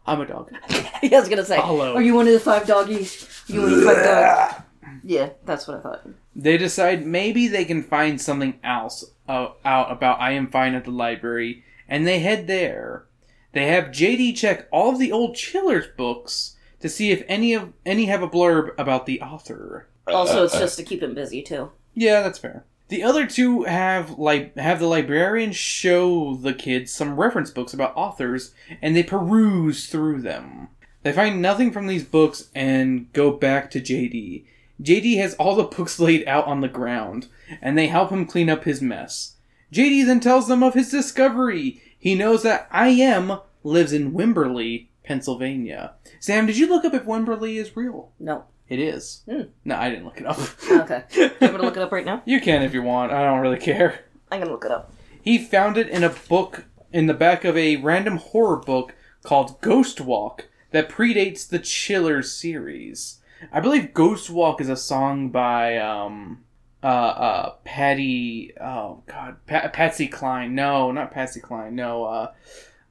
[0.06, 0.52] I'm a dog.
[1.02, 1.56] yeah, I was gonna say.
[1.56, 1.94] Follow.
[1.94, 3.28] Are you one of the five doggies?
[3.48, 4.62] You one of the five dogs?
[5.06, 6.08] Yeah, that's what I thought.
[6.34, 10.84] They decide maybe they can find something else uh, out about I Am Fine at
[10.84, 13.06] the library, and they head there.
[13.52, 17.72] They have JD check all of the old Chillers books to see if any of
[17.86, 19.86] any have a blurb about the author.
[20.08, 21.70] Also, it's just to keep him busy too.
[21.94, 22.64] Yeah, that's fair.
[22.88, 27.96] The other two have like have the librarian show the kids some reference books about
[27.96, 30.68] authors, and they peruse through them.
[31.04, 34.44] They find nothing from these books and go back to JD.
[34.82, 37.28] JD has all the books laid out on the ground,
[37.62, 39.36] and they help him clean up his mess.
[39.72, 41.82] JD then tells them of his discovery.
[41.98, 45.94] He knows that I am lives in Wimberley, Pennsylvania.
[46.20, 48.10] Sam, did you look up if Wimberley is real?
[48.18, 48.44] No.
[48.68, 49.22] It is.
[49.30, 49.42] Hmm.
[49.64, 50.38] No, I didn't look it up.
[50.70, 51.04] Okay.
[51.14, 52.22] You want me to look it up right now?
[52.26, 53.12] You can if you want.
[53.12, 54.00] I don't really care.
[54.30, 54.92] I'm gonna look it up.
[55.22, 59.60] He found it in a book in the back of a random horror book called
[59.60, 63.20] Ghost Walk that predates the Chiller series.
[63.52, 66.44] I believe Ghost Walk is a song by um
[66.82, 70.54] uh uh Patty oh god pa- Patsy Cline.
[70.54, 71.74] No, not Patsy Cline.
[71.74, 72.32] No, uh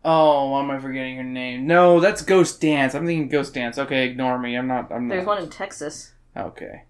[0.08, 1.66] Oh, why am I forgetting her name?
[1.66, 2.94] No, that's Ghost Dance.
[2.94, 3.80] I'm thinking Ghost Dance.
[3.80, 4.56] Okay, ignore me.
[4.56, 4.92] I'm not.
[4.92, 5.16] I'm not.
[5.16, 6.14] There's one in Texas.
[6.38, 6.84] Okay.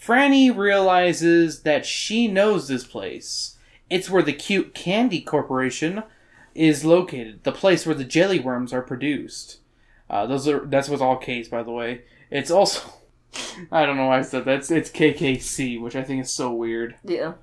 [0.00, 3.56] Franny realizes that she knows this place.
[3.88, 6.02] It's where the Cute Candy Corporation
[6.56, 9.58] is located, the place where the jelly worms are produced.
[10.10, 12.02] Uh, those are that's what's all K's, by the way.
[12.30, 12.92] It's also
[13.72, 14.58] I don't know why I said that.
[14.58, 16.96] It's, it's KKC, which I think is so weird.
[17.04, 17.34] Yeah.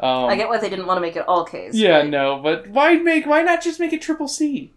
[0.00, 1.78] Um, I get why they didn't want to make it all K's.
[1.78, 4.72] Yeah, but- no, but why make why not just make it triple C?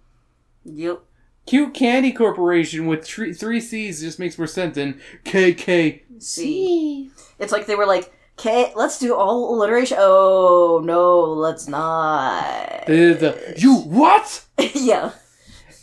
[0.66, 1.02] Yep.
[1.46, 7.12] Cute Candy Corporation with three, three C's just makes more sense than KKC.
[7.38, 9.98] It's like they were like, K, let's do all alliteration.
[10.00, 12.86] Oh, no, let's not.
[12.88, 14.46] The, the, you what?
[14.74, 15.12] yeah.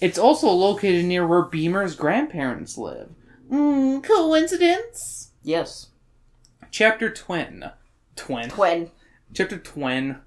[0.01, 3.11] It's also located near where Beamer's grandparents live.
[3.51, 5.33] Mm, coincidence?
[5.43, 5.89] Yes.
[6.71, 7.71] Chapter Twin.
[8.17, 8.49] Twin.
[8.49, 8.91] Twin.
[9.35, 10.19] Chapter Twin.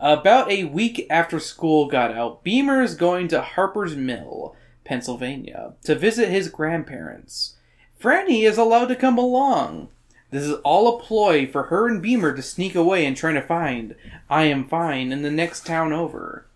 [0.00, 5.94] About a week after school got out, Beamer is going to Harper's Mill, Pennsylvania, to
[5.94, 7.56] visit his grandparents.
[8.00, 9.88] Franny is allowed to come along.
[10.30, 13.42] This is all a ploy for her and Beamer to sneak away and try to
[13.42, 13.94] find
[14.30, 16.46] I Am Fine in the next town over.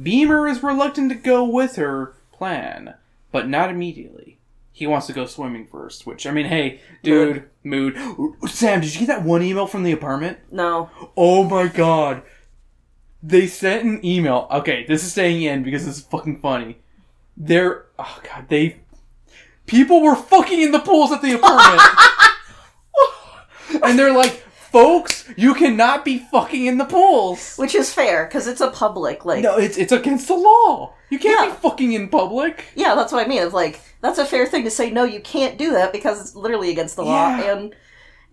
[0.00, 2.94] Beamer is reluctant to go with her plan,
[3.30, 4.39] but not immediately.
[4.72, 7.96] He wants to go swimming first, which, I mean, hey, dude, mood.
[8.48, 10.38] Sam, did you get that one email from the apartment?
[10.50, 10.88] No.
[11.16, 12.22] Oh my god.
[13.22, 14.48] They sent an email.
[14.50, 16.78] Okay, this is staying in because this is fucking funny.
[17.36, 18.80] They're oh god, they
[19.66, 21.82] people were fucking in the pools at the apartment.
[23.84, 28.46] and they're like, "Folks, you cannot be fucking in the pools." Which is fair, because
[28.46, 29.42] it's a public, like.
[29.42, 30.94] No, it's it's against the law.
[31.10, 31.54] You can't Yeah.
[31.54, 32.64] be fucking in public.
[32.74, 33.42] Yeah, that's what I mean.
[33.42, 36.34] It's like, that's a fair thing to say, no, you can't do that because it's
[36.34, 37.52] literally against the law, Yeah.
[37.52, 37.74] and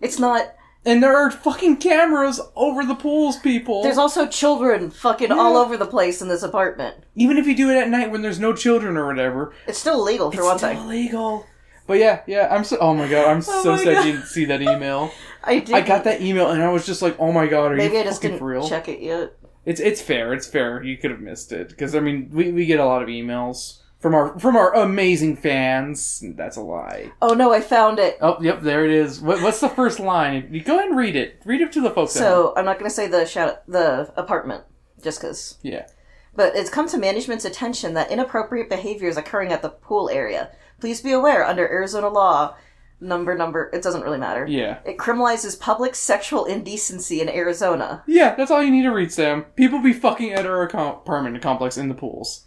[0.00, 0.54] it's not.
[0.86, 3.82] And there are fucking cameras over the pools, people.
[3.82, 5.58] There's also children fucking all Yeah.
[5.58, 6.96] over the place in this apartment.
[7.16, 10.00] Even if you do it at night when there's no children or whatever, It's still
[10.00, 10.78] illegal, for it's one still thing.
[10.78, 11.46] illegal.
[11.86, 12.76] But yeah, yeah, I'm so.
[12.80, 14.06] Oh my god, I'm Oh so my sad God.
[14.06, 15.10] you didn't see that email.
[15.44, 15.74] I did.
[15.74, 18.00] I got that email and I was just like, oh my god, are Maybe you
[18.00, 18.68] I just fucking didn't for real?
[18.68, 19.32] check it yet.
[19.66, 20.32] It's it's fair.
[20.32, 20.82] It's fair.
[20.82, 23.78] You could have missed it because I mean, we, we get a lot of emails
[23.98, 26.22] from our from our amazing fans.
[26.36, 27.12] That's a lie.
[27.20, 28.18] Oh no, I found it.
[28.20, 29.20] Oh, yep, there it is.
[29.20, 30.48] What, what's the first line?
[30.52, 31.40] You go ahead and read it.
[31.44, 32.12] Read it to the folks.
[32.12, 34.64] So I'm not going to say the shout the apartment,
[35.02, 35.58] just because.
[35.62, 35.86] yeah,
[36.34, 40.50] But it's come to management's attention that inappropriate behavior is occurring at the pool area.
[40.80, 42.54] Please be aware, under Arizona law,
[43.00, 44.46] number number, it doesn't really matter.
[44.46, 48.04] yeah, It criminalizes public sexual indecency in Arizona.
[48.06, 48.36] yeah.
[48.36, 49.42] That's all you need to read, Sam.
[49.56, 52.44] People be fucking at our apartment complex in the pools.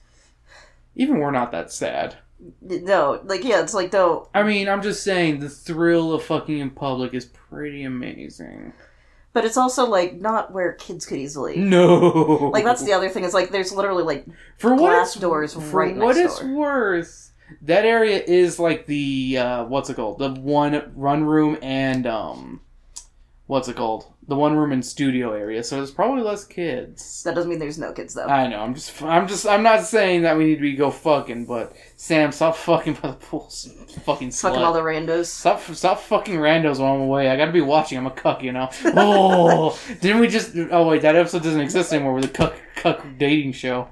[0.96, 2.18] Even we're not that sad.
[2.62, 4.30] No, like yeah, it's like no.
[4.34, 8.74] I mean, I'm just saying the thrill of fucking in public is pretty amazing.
[9.34, 11.58] But it's also like not where kids could easily.
[11.72, 14.26] No, Like that's the other thing is like there's literally like
[14.58, 17.32] for glass it's, doors for right what next it's worth.
[17.62, 20.20] That area is like the uh, what's it called?
[20.20, 22.62] The one run room and um,
[23.52, 24.06] what's it called?
[24.30, 25.62] The one room and studio area.
[25.62, 27.22] So there's probably less kids.
[27.24, 28.26] that doesn't mean there's no kids though.
[28.26, 28.62] I know.
[28.62, 29.04] I'm just.
[29.04, 29.46] I'm just.
[29.46, 33.10] I'm not saying that we need to be go fucking, but Sam, stop fucking by
[33.10, 33.68] the pools.
[34.06, 34.42] Fucking slut.
[34.42, 35.26] Fucking all the randos.
[35.26, 37.30] Stop, stop fucking randos while I'm away.
[37.30, 37.98] I gotta be watching.
[37.98, 38.70] I'm a cuck, you know.
[38.86, 40.56] Oh, didn't we just?
[40.72, 42.14] Oh wait, that episode doesn't exist anymore.
[42.14, 43.90] With the cuck, cuck dating show.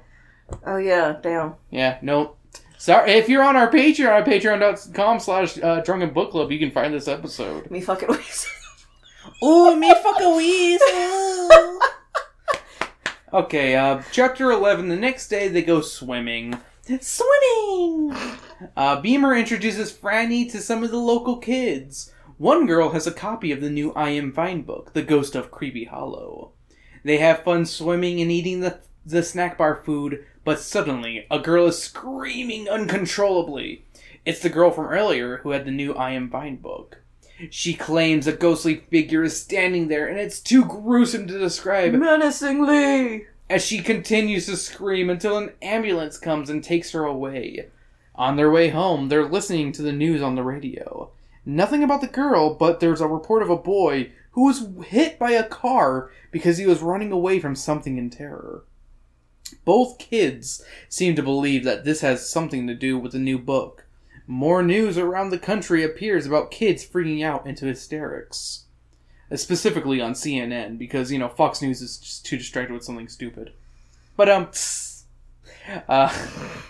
[0.66, 1.56] Oh yeah, damn.
[1.70, 2.36] Yeah, no.
[2.78, 6.94] Sorry, if you're on our Patreon, patreon.com slash uh, drunken book club, you can find
[6.94, 7.70] this episode.
[7.70, 8.48] Me fucking waste.
[9.42, 11.78] Ooh, me fucking weasel.
[13.32, 14.88] okay, uh, chapter 11.
[14.88, 16.58] The next day, they go swimming.
[17.00, 18.16] Swimming!
[18.76, 22.12] Uh, Beamer introduces Franny to some of the local kids.
[22.38, 25.50] One girl has a copy of the new I Am Fine book, The Ghost of
[25.50, 26.52] Creepy Hollow.
[27.04, 31.66] They have fun swimming and eating the, the snack bar food, but suddenly, a girl
[31.66, 33.84] is screaming uncontrollably.
[34.24, 36.99] It's the girl from earlier who had the new I Am Fine book.
[37.48, 43.26] She claims a ghostly figure is standing there, and it's too gruesome to describe Menacingly.
[43.48, 47.68] as she continues to scream until an ambulance comes and takes her away.
[48.14, 51.10] On their way home, they're listening to the news on the radio.
[51.46, 55.30] Nothing about the girl, but there's a report of a boy who was hit by
[55.32, 58.64] a car because he was running away from something in terror.
[59.64, 63.86] Both kids seem to believe that this has something to do with the new book.
[64.30, 68.66] More news around the country appears about kids freaking out into hysterics.
[69.28, 73.08] Uh, Specifically on CNN, because, you know, Fox News is just too distracted with something
[73.08, 73.52] stupid.
[74.16, 74.48] But, um,
[75.88, 76.16] uh,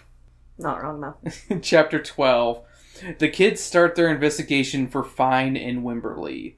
[0.59, 1.59] Not wrong though.
[1.61, 2.63] Chapter 12.
[3.19, 6.55] The kids start their investigation for Fine in Wimberley.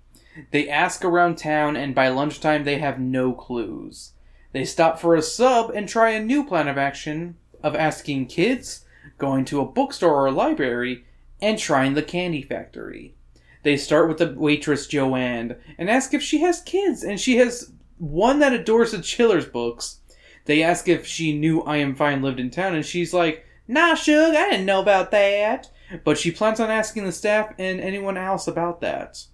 [0.53, 4.12] They ask around town, and by lunchtime, they have no clues.
[4.53, 8.82] They stop for a sub and try a new plan of action of asking kids,
[9.22, 11.04] going to a bookstore or a library,
[11.40, 13.14] and trying the candy factory.
[13.62, 17.70] They start with the waitress Joanne and ask if she has kids, and she has
[17.98, 20.00] one that adores the Chillers books.
[20.46, 23.94] They ask if she knew I Am Fine lived in town, and she's like, Nah,
[23.94, 25.70] Shug, I didn't know about that.
[26.02, 29.24] But she plans on asking the staff and anyone else about that.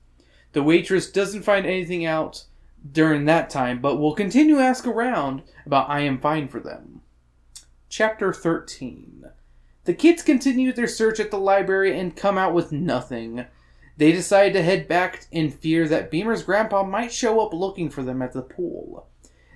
[0.53, 2.45] The waitress doesn't find anything out
[2.93, 7.01] during that time, but will continue to ask around about I Am Fine for them.
[7.89, 9.31] Chapter 13
[9.89, 13.47] The kids continue their search at the library and come out with nothing.
[13.97, 18.03] They decide to head back in fear that Beamer's grandpa might show up looking for
[18.03, 19.09] them at the pool.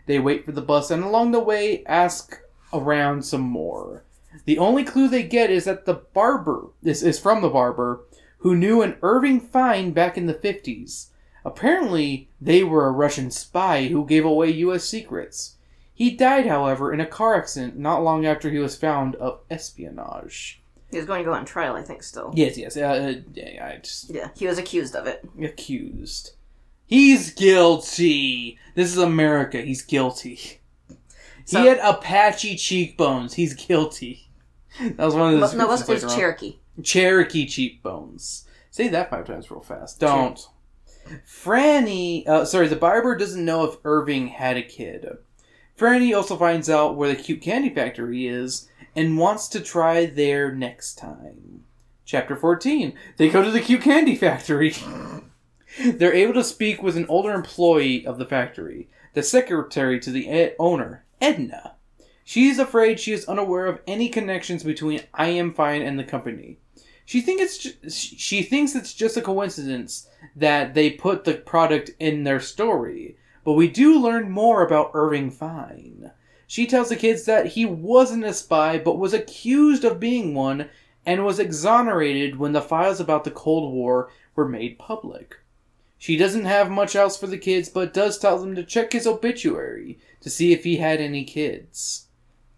[0.06, 2.40] They wait for the bus and along the way ask
[2.72, 4.04] around some more.
[4.46, 8.00] The only clue they get is that the barber is, is from the barber
[8.38, 11.08] who knew an Irving Fine back in the 50s.
[11.44, 14.84] Apparently, they were a Russian spy who gave away U.S.
[14.84, 15.56] secrets.
[15.94, 20.62] He died, however, in a car accident not long after he was found of espionage.
[20.90, 22.33] He was going to go on trial, I think, still.
[22.35, 25.26] Yes, yes, uh, uh, yeah, I just Yeah, he was accused of it.
[25.42, 26.33] accused.
[26.87, 28.59] He's guilty.
[28.74, 29.61] This is America.
[29.62, 30.61] He's guilty.
[31.44, 33.35] So- he had Apache cheekbones.
[33.35, 34.28] He's guilty.
[34.81, 36.16] That was one of the no, it was, it was later on.
[36.18, 36.59] Cherokee.
[36.83, 38.46] Cherokee cheekbones.
[38.70, 40.00] Say that five times real fast.
[40.00, 40.46] Don't.
[41.26, 45.07] Franny, uh, sorry, the barber doesn't know if Irving had a kid.
[45.78, 50.54] Franny also finds out where the cute candy factory is and wants to try there
[50.54, 51.64] next time.
[52.04, 52.92] Chapter 14.
[53.16, 54.74] They go to the cute candy factory.
[55.85, 60.28] They're able to speak with an older employee of the factory, the secretary to the
[60.28, 61.76] e- owner, Edna.
[62.24, 66.04] She is afraid she is unaware of any connections between I Am Fine and the
[66.04, 66.58] company.
[67.04, 71.90] She thinks it's ju- she thinks it's just a coincidence that they put the product
[71.98, 76.11] in their story, but we do learn more about Irving Fine.
[76.46, 80.68] She tells the kids that he wasn't a spy but was accused of being one
[81.05, 85.37] and was exonerated when the files about the Cold War were made public.
[85.98, 89.07] She doesn't have much else for the kids but does tell them to check his
[89.07, 92.09] obituary to see if he had any kids.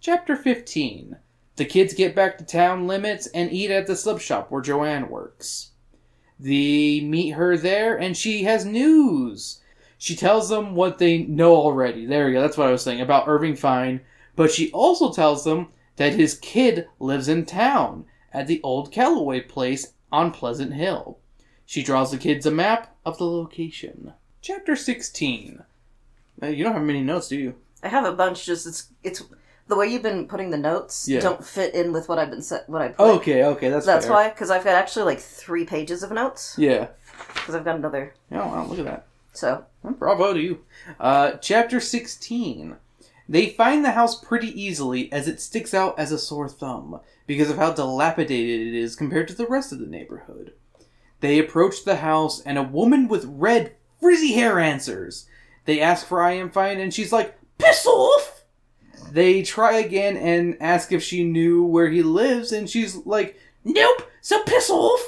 [0.00, 1.16] Chapter 15
[1.56, 5.08] The kids get back to town limits and eat at the slip shop where Joanne
[5.08, 5.70] works.
[6.38, 9.60] They meet her there and she has news.
[9.98, 12.04] She tells them what they know already.
[12.06, 14.00] There you go, that's what I was saying about Irving Fine.
[14.36, 19.40] But she also tells them that his kid lives in town at the old Calloway
[19.40, 21.18] place on Pleasant Hill.
[21.64, 24.12] She draws the kids a map of the location.
[24.42, 25.62] Chapter 16.
[26.42, 27.54] Uh, You don't have many notes, do you?
[27.82, 28.44] I have a bunch.
[28.44, 29.22] Just it's it's
[29.68, 31.20] the way you've been putting the notes Yeah.
[31.20, 32.68] don't fit in with what I've been set.
[32.68, 33.06] What I put.
[33.18, 34.14] Okay, okay, that's That's fair.
[34.14, 36.54] why, because I've got actually like three pages of notes.
[36.58, 36.88] Yeah.
[37.34, 38.14] Because I've got another.
[38.32, 39.06] Oh, wow, look at that.
[39.34, 40.60] So Bravo to you.
[40.98, 42.76] Uh, chapter 16.
[43.28, 47.50] They find the house pretty easily as it sticks out as a sore thumb because
[47.50, 50.52] of how dilapidated it is compared to the rest of the neighborhood.
[51.20, 55.26] They approach the house and a woman with red, frizzy hair answers.
[55.64, 58.44] They ask for I am fine and she's like, Piss off!
[59.10, 64.10] They try again and ask if she knew where he lives and she's like, Nope,
[64.20, 65.00] so piss off!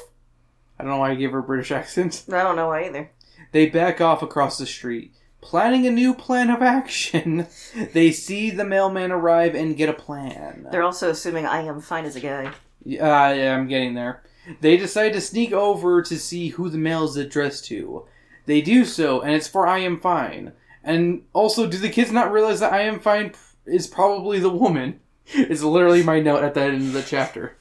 [0.79, 2.25] I don't know why I gave her a British accent.
[2.29, 3.11] I don't know why either.
[3.53, 5.13] They back off across the street.
[5.41, 7.47] Planning a new plan of action,
[7.93, 10.67] they see the mailman arrive and get a plan.
[10.73, 12.47] They're also assuming I am fine as a guy.
[12.85, 14.23] Uh, yeah, I'm getting there.
[14.61, 18.07] They decide to sneak over to see who the mail is addressed to.
[18.47, 20.53] They do so, and it's for I Am Fine.
[20.85, 23.33] And also, do the kids not realize that I Am Fine
[23.67, 25.01] is probably the woman?
[25.35, 27.57] It's literally my note at the end of the chapter.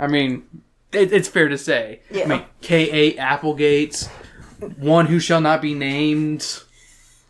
[0.00, 0.42] I mean,
[0.90, 2.00] it, it's fair to say.
[2.10, 2.24] Yeah.
[2.24, 3.16] I mean, K.A.
[3.18, 4.10] Applegate,
[4.68, 6.62] one who shall not be named.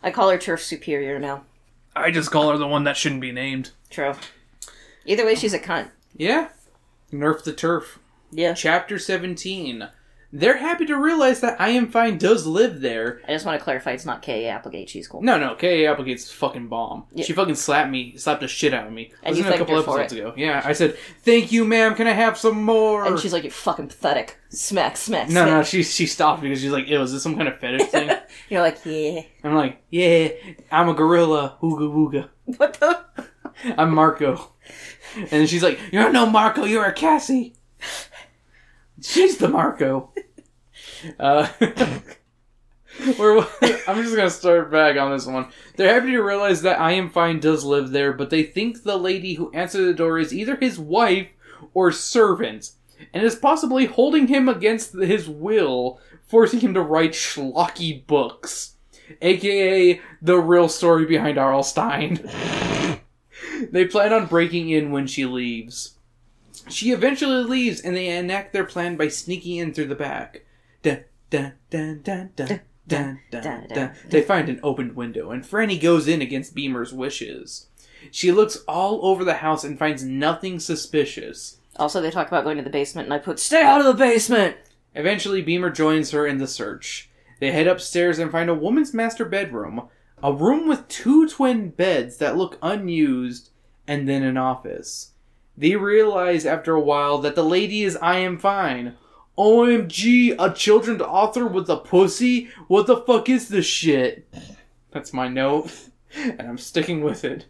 [0.03, 1.45] I call her turf superior now.
[1.95, 3.71] I just call her the one that shouldn't be named.
[3.91, 4.15] True.
[5.05, 5.91] Either way, she's a cunt.
[6.17, 6.49] Yeah.
[7.13, 7.99] Nerf the turf.
[8.31, 8.55] Yeah.
[8.55, 9.89] Chapter 17.
[10.35, 13.21] They're happy to realize that I Am Fine does live there.
[13.29, 14.47] I just want to clarify, it's not K.
[14.47, 14.89] Applegate.
[14.89, 15.21] She's cool.
[15.21, 15.91] No, no, K.A.
[15.91, 17.05] Applegate's fucking bomb.
[17.13, 17.25] Yeah.
[17.25, 19.13] She fucking slapped me, slapped the shit out of me.
[19.23, 20.33] And Wasn't you a couple episodes ago.
[20.35, 23.05] Yeah, I said, thank you, ma'am, can I have some more?
[23.05, 25.47] And she's like, "You're fucking pathetic." Smack, smack, no, smack.
[25.49, 28.11] no, she, she stopped because she's like, ew, is this some kind of fetish thing?
[28.49, 29.23] You're like, yeah.
[29.45, 30.29] I'm like, yeah,
[30.71, 32.29] I'm a gorilla, ooga wooga.
[32.45, 33.03] What the?
[33.79, 34.53] I'm Marco.
[35.31, 37.55] And she's like, You're no Marco, you're a Cassie.
[39.03, 40.11] She's the Marco.
[41.19, 41.49] Uh,
[43.01, 45.49] I'm just gonna start back on this one.
[45.77, 48.97] They're happy to realize that I Am Fine does live there, but they think the
[48.97, 51.29] lady who answered the door is either his wife
[51.75, 52.73] or servant,
[53.13, 58.77] and is possibly holding him against his will, forcing him to write schlocky books,
[59.21, 61.63] aka the real story behind R.L.
[61.63, 62.21] Stine.
[63.71, 65.97] They plan on breaking in when she leaves.
[66.69, 70.45] She eventually leaves, and they enact their plan by sneaking in through the back.
[70.83, 73.93] Dun, dun, dun, dun, dun, dun, dun, dun.
[74.09, 77.67] They find an opened window, and Franny goes in against Beamer's wishes.
[78.11, 81.59] She looks all over the house and finds nothing suspicious.
[81.77, 83.95] Also, they talk about going to the basement, and I put, stay out of the
[83.95, 84.57] basement!
[84.95, 87.09] Eventually, Beamer joins her in the search.
[87.41, 89.89] They head upstairs and find a woman's master bedroom,
[90.23, 93.51] a room with two twin beds that look unused,
[93.87, 95.12] and then an office.
[95.57, 98.97] They realize after a while that the lady is I am fine.
[99.39, 102.51] OMG, a children's author with a pussy?
[102.69, 104.27] What the fuck is this shit?
[104.91, 105.73] That's my note,
[106.15, 107.47] and I'm sticking with it.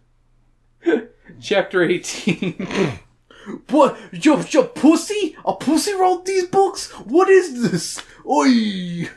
[1.40, 2.98] Chapter 18.
[3.70, 3.98] what?
[4.12, 5.36] Your, your pussy?
[5.44, 6.90] A pussy wrote these books?
[6.90, 8.02] What is this?
[8.28, 9.08] Oi!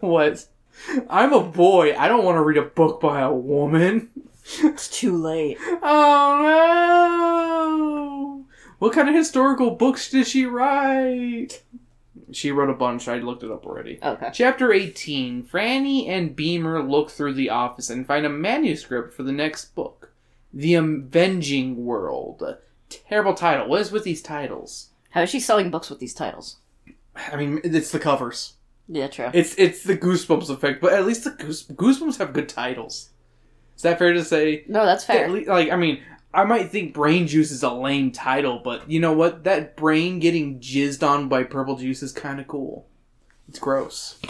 [0.00, 0.46] what?
[1.08, 1.96] I'm a boy.
[1.96, 4.10] I don't want to read a book by a woman.
[4.44, 5.58] It's too late.
[5.82, 6.38] Oh
[7.42, 8.44] no!
[8.78, 11.62] What kind of historical books did she write?
[12.32, 13.08] She wrote a bunch.
[13.08, 13.98] I looked it up already.
[14.02, 14.30] Okay.
[14.32, 19.32] Chapter 18 Franny and Beamer look through the office and find a manuscript for the
[19.32, 20.12] next book
[20.52, 22.42] The Avenging World.
[22.88, 23.68] Terrible title.
[23.68, 24.90] What is with these titles?
[25.10, 26.56] How is she selling books with these titles?
[27.14, 28.54] I mean, it's the covers.
[28.88, 29.30] Yeah, true.
[29.32, 33.10] It's it's the Goosebumps effect, but at least the Goose, Goosebumps have good titles.
[33.82, 34.62] Is that fair to say?
[34.68, 35.28] no, that's fair.
[35.28, 36.00] Like, I mean,
[36.32, 39.42] I might think Brain Juice is a lame title, but you know what?
[39.42, 42.86] That brain getting jizzed on by purple juice is kind of cool.
[43.48, 44.20] It's gross.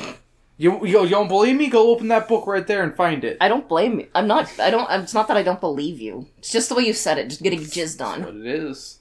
[0.57, 1.69] You, you, you don't believe me?
[1.69, 3.37] Go open that book right there and find it.
[3.43, 4.09] I don't blame you.
[4.15, 4.59] I'm not.
[4.59, 4.91] I don't.
[4.91, 6.29] It's not that I don't believe you.
[6.39, 7.29] It's just the way you said it.
[7.29, 8.23] Just getting jizzed That's on.
[8.23, 9.01] what it is.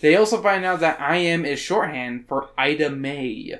[0.00, 3.58] They also find out that I am is shorthand for Ida May.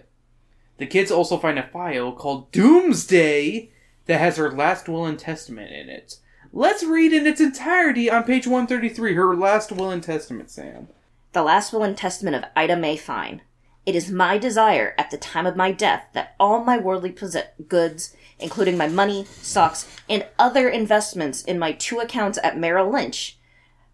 [0.78, 3.68] The kids also find a file called Doomsday
[4.06, 6.16] that has her last will and testament in it.
[6.52, 10.88] Let's read in its entirety on page 133 her last will and testament, Sam.
[11.32, 13.42] The last will and testament of Ida May Fine.
[13.86, 17.48] It is my desire at the time of my death that all my worldly possess-
[17.68, 23.38] goods, including my money, stocks, and other investments in my two accounts at Merrill Lynch,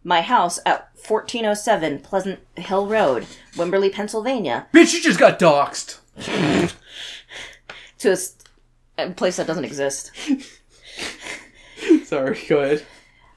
[0.02, 5.98] my house at 1407 Pleasant Hill Road, Wimberley, Pennsylvania, Bitch, you just got doxxed!
[7.98, 8.16] to
[8.98, 10.10] a place that doesn't exist.
[12.06, 12.84] Sorry, go ahead.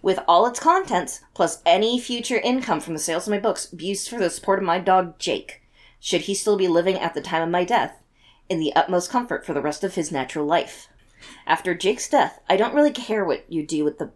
[0.03, 4.07] with all its contents, plus any future income from the sales of my books, used
[4.07, 5.63] for the support of my dog Jake,
[5.99, 7.99] should he still be living at the time of my death,
[8.47, 10.87] in the utmost comfort for the rest of his natural life.
[11.47, 14.11] After Jake's death, I don't really care what you do with the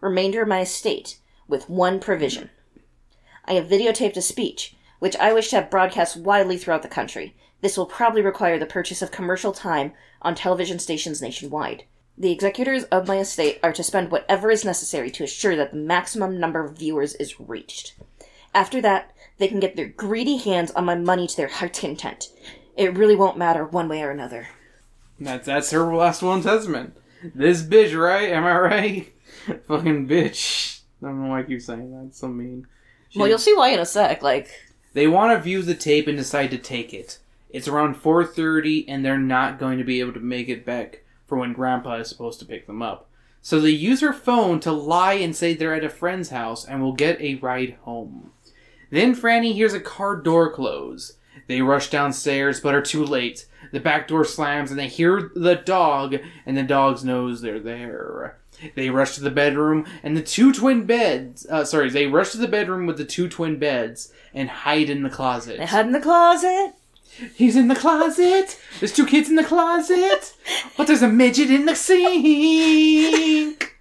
[0.00, 2.50] remainder of my estate, with one provision.
[3.44, 7.36] I have videotaped a speech, which I wish to have broadcast widely throughout the country.
[7.60, 11.84] This will probably require the purchase of commercial time on television stations nationwide.
[12.16, 15.78] The executors of my estate are to spend whatever is necessary to assure that the
[15.78, 17.94] maximum number of viewers is reached.
[18.54, 22.28] After that, they can get their greedy hands on my money to their heart's content.
[22.76, 24.48] It really won't matter one way or another.
[25.18, 26.96] That's that's her last one testament.
[27.34, 28.30] This bitch, right?
[28.30, 29.12] Am I right?
[29.68, 30.80] Fucking bitch.
[31.02, 32.06] I don't know why I keep saying that.
[32.08, 32.66] It's so mean.
[33.08, 34.22] She- Well, you'll see why in a sec.
[34.22, 34.50] Like,
[34.92, 37.18] They want to view the tape and decide to take it.
[37.50, 41.02] It's around 4:30 and they're not going to be able to make it back
[41.32, 43.08] for when grandpa is supposed to pick them up.
[43.40, 46.82] So they use her phone to lie and say they're at a friend's house and
[46.82, 48.32] will get a ride home.
[48.90, 51.16] Then Franny hears a car door close.
[51.46, 53.46] They rush downstairs but are too late.
[53.72, 58.36] The back door slams and they hear the dog and the dog knows they're there.
[58.74, 61.46] They rush to the bedroom and the two twin beds.
[61.48, 65.02] Uh, sorry, they rush to the bedroom with the two twin beds and hide in
[65.02, 65.56] the closet.
[65.56, 66.74] they hide in the closet.
[67.34, 68.58] He's in the closet.
[68.80, 70.34] There's two kids in the closet,
[70.76, 73.76] but there's a midget in the sink.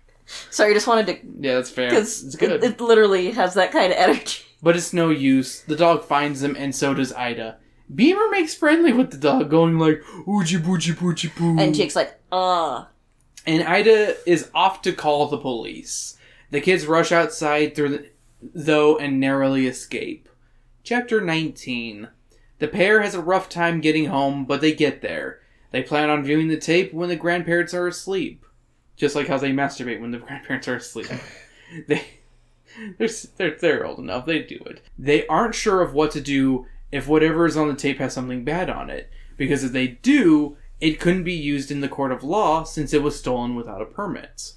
[0.50, 1.20] Sorry, I just wanted to.
[1.40, 1.90] Yeah, that's fair.
[1.90, 4.44] Because It's good, it, it literally has that kind of energy.
[4.62, 5.62] but it's no use.
[5.62, 7.58] The dog finds them, and so does Ida.
[7.94, 12.18] Beamer makes friendly with the dog, going like "oochie boochie boochie boo," And Jake's like,
[12.32, 12.86] uh.
[13.46, 16.18] and Ida is off to call the police.
[16.52, 18.10] The kids rush outside through the,
[18.42, 20.30] though and narrowly escape.
[20.84, 22.08] Chapter 19.
[22.62, 25.40] The pair has a rough time getting home, but they get there.
[25.72, 28.46] They plan on viewing the tape when the grandparents are asleep.
[28.96, 31.08] Just like how they masturbate when the grandparents are asleep.
[31.88, 32.06] they
[33.00, 34.80] they're, they're they're old enough, they do it.
[34.96, 38.44] They aren't sure of what to do if whatever is on the tape has something
[38.44, 42.24] bad on it, because if they do, it couldn't be used in the court of
[42.24, 44.54] law since it was stolen without a permit.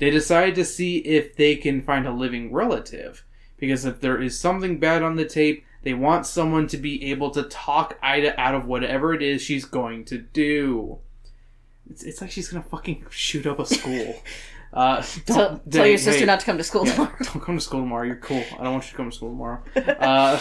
[0.00, 3.24] They decide to see if they can find a living relative,
[3.58, 7.30] because if there is something bad on the tape, they want someone to be able
[7.30, 10.98] to talk Ida out of whatever it is she's going to do.
[11.88, 14.16] It's, it's like she's gonna fucking shoot up a school.
[14.74, 17.14] Uh, Tell, don't- tell your sister hey, not to come to school yeah, tomorrow.
[17.22, 18.04] don't come to school tomorrow.
[18.04, 18.42] You're cool.
[18.58, 19.62] I don't want you to come to school tomorrow.
[19.76, 20.40] Uh,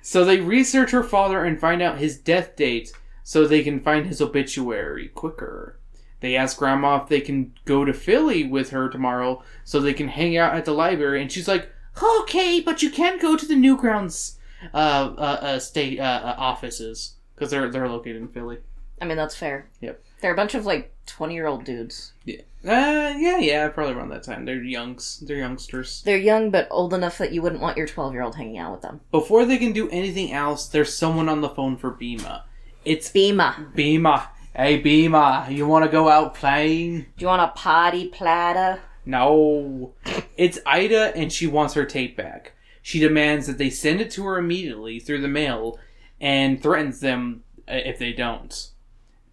[0.00, 2.92] so they research her father and find out his death date
[3.24, 5.80] so they can find his obituary quicker.
[6.20, 10.06] They ask Grandma if they can go to Philly with her tomorrow so they can
[10.06, 11.68] hang out at the library, and she's like,
[12.02, 14.36] "Okay, but you can't go to the Newgrounds
[14.74, 18.58] uh, uh, uh, state uh, uh, offices because they're they're located in Philly."
[19.00, 19.68] I mean, that's fair.
[19.80, 20.02] Yep.
[20.20, 22.12] They're a bunch of like twenty-year-old dudes.
[22.24, 22.40] Yeah.
[22.64, 24.44] Uh, yeah, yeah, probably around that time.
[24.44, 25.22] They're youngs.
[25.24, 26.02] They're youngsters.
[26.04, 29.00] They're young but old enough that you wouldn't want your twelve-year-old hanging out with them.
[29.12, 32.42] Before they can do anything else, there's someone on the phone for Bima.
[32.84, 34.28] It's Bima, Bima.
[34.54, 37.00] Hey, Bima, you want to go out playing?
[37.00, 38.80] do you want a potty platter?
[39.06, 39.94] No.
[40.36, 42.52] It's Ida, and she wants her tape back.
[42.82, 45.78] She demands that they send it to her immediately through the mail,
[46.20, 48.70] and threatens them if they don't.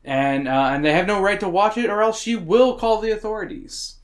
[0.05, 2.99] And uh, and they have no right to watch it, or else she will call
[2.99, 3.97] the authorities.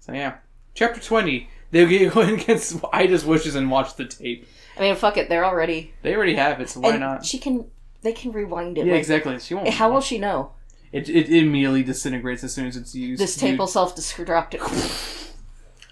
[0.00, 0.36] So yeah,
[0.74, 1.48] chapter twenty.
[1.70, 4.46] They'll get go against Ida's wishes and watch the tape.
[4.76, 5.28] I mean, fuck it.
[5.28, 5.92] They're already.
[6.02, 7.24] They already have it, so why and not?
[7.24, 7.66] She can.
[8.02, 8.86] They can rewind it.
[8.86, 9.38] Yeah, like, exactly.
[9.38, 9.68] She won't.
[9.68, 10.52] How will she know?
[10.92, 13.20] It, it immediately disintegrates as soon as it's used.
[13.20, 14.60] This tape will self-destruct.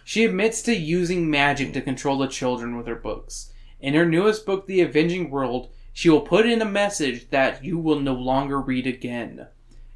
[0.05, 3.53] She admits to using magic to control the children with her books.
[3.81, 7.79] In her newest book, The Avenging World, she will put in a message that you
[7.79, 9.47] will no longer read again.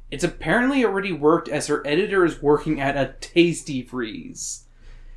[0.09, 4.65] It's apparently already worked as her editor is working at a tasty freeze.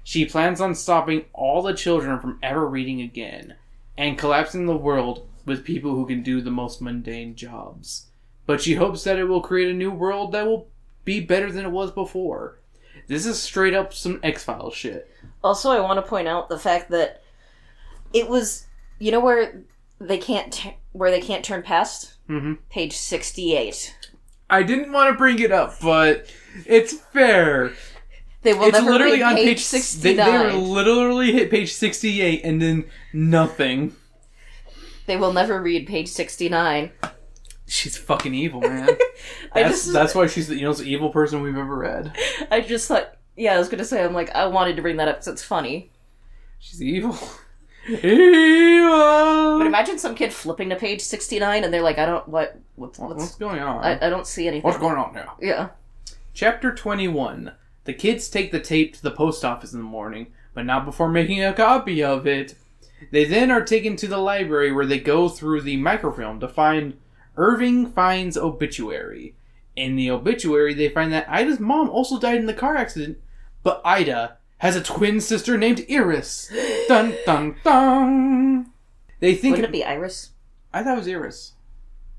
[0.02, 3.56] She plans on stopping all the children from ever reading again
[3.96, 8.07] and collapsing the world with people who can do the most mundane jobs.
[8.48, 10.68] But she hopes that it will create a new world that will
[11.04, 12.58] be better than it was before.
[13.06, 15.06] This is straight up some X Files shit.
[15.44, 17.22] Also, I want to point out the fact that
[18.14, 18.66] it was,
[18.98, 19.60] you know, where
[20.00, 22.54] they can't t- where they can't turn past Mm-hmm.
[22.70, 23.94] page sixty-eight.
[24.48, 26.32] I didn't want to bring it up, but
[26.64, 27.72] it's fair.
[28.40, 30.16] They will it's never literally on page page They, sixty-nine.
[30.26, 33.94] they were literally hit page sixty-eight and then nothing.
[35.04, 36.92] They will never read page sixty-nine.
[37.68, 38.88] She's fucking evil, man.
[39.54, 42.16] That's, just, that's why she's the you know the evil person we've ever read.
[42.50, 45.08] I just thought, yeah, I was gonna say, I'm like, I wanted to bring that
[45.08, 45.90] up because it's funny.
[46.58, 47.18] She's evil.
[47.88, 49.58] Evil.
[49.58, 52.98] But imagine some kid flipping to page sixty-nine and they're like, I don't what what's
[52.98, 53.82] What's what's going on?
[53.82, 54.62] I, I don't see anything.
[54.62, 55.36] What's going on now?
[55.40, 55.70] Yeah.
[56.34, 57.52] Chapter 21.
[57.84, 61.08] The kids take the tape to the post office in the morning, but not before
[61.08, 62.54] making a copy of it.
[63.10, 66.98] They then are taken to the library where they go through the microfilm to find
[67.38, 69.34] Irving Fine's obituary.
[69.76, 73.18] In the obituary, they find that Ida's mom also died in the car accident,
[73.62, 76.52] but Ida has a twin sister named Iris.
[76.88, 78.72] Dun dun dun.
[79.20, 80.30] They think Wouldn't it be Iris?
[80.74, 81.52] I thought it was Iris.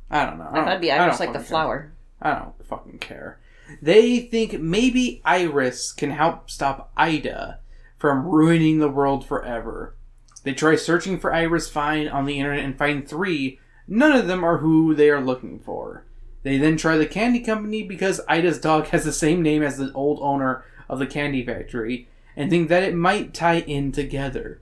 [0.10, 0.46] I don't know.
[0.46, 1.50] I I thought it'd be Iris like the fucking care.
[1.50, 1.94] flower.
[2.22, 3.40] I don't fucking care.
[3.82, 7.60] They think maybe Iris can help stop Ida
[7.98, 9.96] from ruining the world forever.
[10.44, 13.60] They try searching for Iris Fine on the internet and find three.
[13.92, 16.04] None of them are who they are looking for.
[16.44, 19.92] They then try the candy company because Ida's dog has the same name as the
[19.94, 24.62] old owner of the candy factory and think that it might tie in together.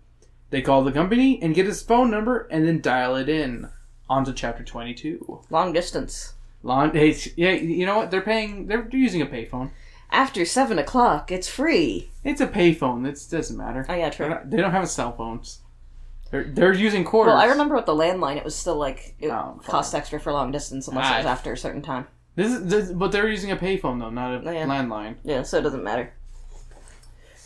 [0.49, 3.69] They call the company and get his phone number and then dial it in.
[4.09, 5.41] On to chapter 22.
[5.49, 6.34] Long distance.
[6.63, 7.28] Long days.
[7.36, 8.11] Yeah, you know what?
[8.11, 8.67] They're paying.
[8.67, 9.71] They're using a payphone.
[10.09, 12.09] After seven o'clock, it's free.
[12.23, 13.05] It's a payphone.
[13.05, 13.86] It doesn't matter.
[13.89, 14.30] Oh yeah, true.
[14.30, 15.59] not- they don't have cell phones.
[16.32, 17.32] They're they're using quarters.
[17.34, 20.32] Well, I remember with the landline, it was still like it Oh, cost extra for
[20.34, 21.30] long distance unless it was Ah.
[21.30, 22.07] after a certain time.
[22.36, 24.65] This is, this, but they're using a payphone though, not a Oh, yeah.
[24.65, 25.15] landline.
[25.23, 26.13] Yeah, so it doesn't matter.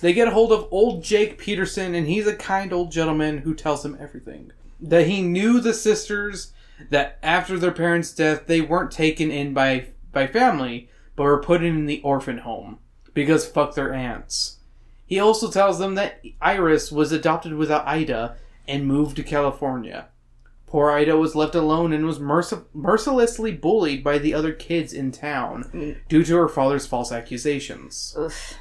[0.01, 3.53] They get a hold of old Jake Peterson, and he's a kind old gentleman who
[3.53, 4.51] tells them everything.
[4.79, 6.53] That he knew the sisters.
[6.89, 11.63] That after their parents' death, they weren't taken in by by family, but were put
[11.63, 12.79] in the orphan home
[13.13, 14.57] because fuck their aunts.
[15.05, 18.35] He also tells them that Iris was adopted without Ida
[18.67, 20.07] and moved to California.
[20.67, 25.11] Poor Ida was left alone and was merc- mercilessly bullied by the other kids in
[25.11, 28.15] town due to her father's false accusations.
[28.17, 28.53] Oof.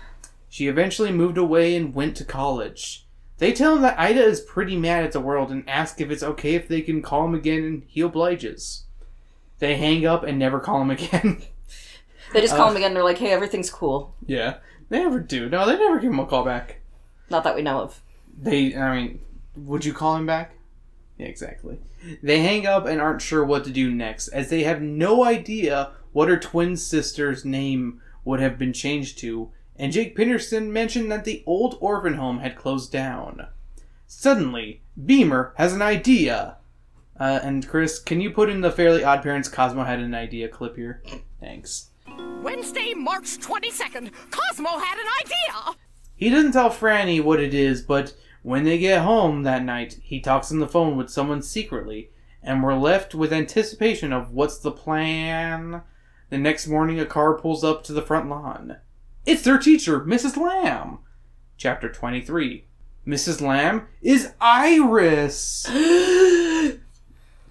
[0.48, 3.06] She eventually moved away and went to college.
[3.38, 6.22] They tell him that Ida is pretty mad at the world and ask if it's
[6.24, 8.84] okay if they can call him again, and he obliges.
[9.60, 11.42] They hang up and never call him again.
[12.32, 12.86] They just call Uh, him again.
[12.90, 15.48] and They're like, "Hey, everything's cool." yeah, they never do.
[15.48, 16.78] No, they never give him a call back.
[17.28, 18.00] Not that we know of.
[18.40, 19.20] They, I mean,
[19.66, 20.54] would you call him back?
[21.18, 21.78] Yeah, exactly.
[22.22, 25.92] They hang up and aren't sure what to do next, as they have no idea
[26.12, 31.24] what her twin sister's name would have been changed to, and Jake Peterson mentioned that
[31.24, 33.46] the old orphan home had closed down.
[34.06, 36.56] Suddenly, Beamer has an idea.
[37.18, 40.48] Uh, and Chris, can you put in the Fairly Odd Parents Cosmo had an idea
[40.48, 41.02] clip here?
[41.38, 41.90] Thanks.
[42.42, 45.78] Wednesday, March 22nd, Cosmo had an idea.
[46.14, 50.20] He doesn't tell Franny what it is, but when they get home that night, he
[50.20, 52.10] talks on the phone with someone secretly,
[52.42, 55.82] and we're left with anticipation of what's the plan.
[56.30, 58.78] The next morning, a car pulls up to the front lawn.
[59.26, 60.36] It's their teacher, Mrs.
[60.36, 60.98] Lamb.
[61.56, 62.64] Chapter 23.
[63.06, 63.40] Mrs.
[63.40, 65.66] Lamb is Iris.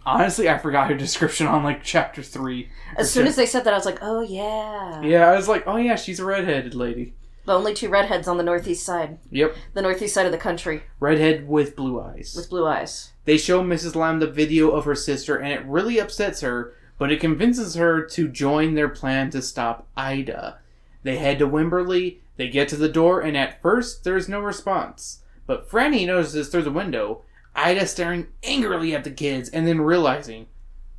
[0.05, 2.69] Honestly, I forgot her description on like chapter 3.
[2.97, 5.01] As soon as they said that, I was like, oh yeah.
[5.01, 7.13] Yeah, I was like, oh yeah, she's a redheaded lady.
[7.45, 9.17] The only two redheads on the northeast side.
[9.31, 9.55] Yep.
[9.73, 12.33] The northeast side of the country Redhead with blue eyes.
[12.35, 13.11] with blue eyes.
[13.25, 13.95] They show Mrs.
[13.95, 18.03] Lamb the video of her sister, and it really upsets her, but it convinces her
[18.03, 20.59] to join their plan to stop Ida.
[21.03, 25.23] They head to Wimberley, they get to the door, and at first there's no response.
[25.45, 27.23] But Franny notices through the window
[27.55, 30.47] Ida staring angrily at the kids and then realizing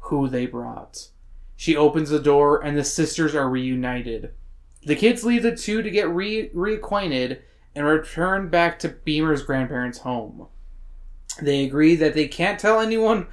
[0.00, 1.08] who they brought.
[1.56, 4.32] She opens the door, and the sisters are reunited.
[4.82, 7.40] The kids leave the two to get re- reacquainted
[7.74, 10.48] and return back to Beamer's grandparents' home.
[11.40, 13.26] They agree that they can't tell anyone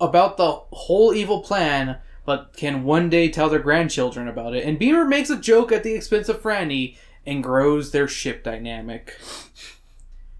[0.00, 4.64] about the whole evil plan, but can one day tell their grandchildren about it.
[4.64, 6.96] And Beamer makes a joke at the expense of Franny
[7.26, 9.18] and grows their ship dynamic.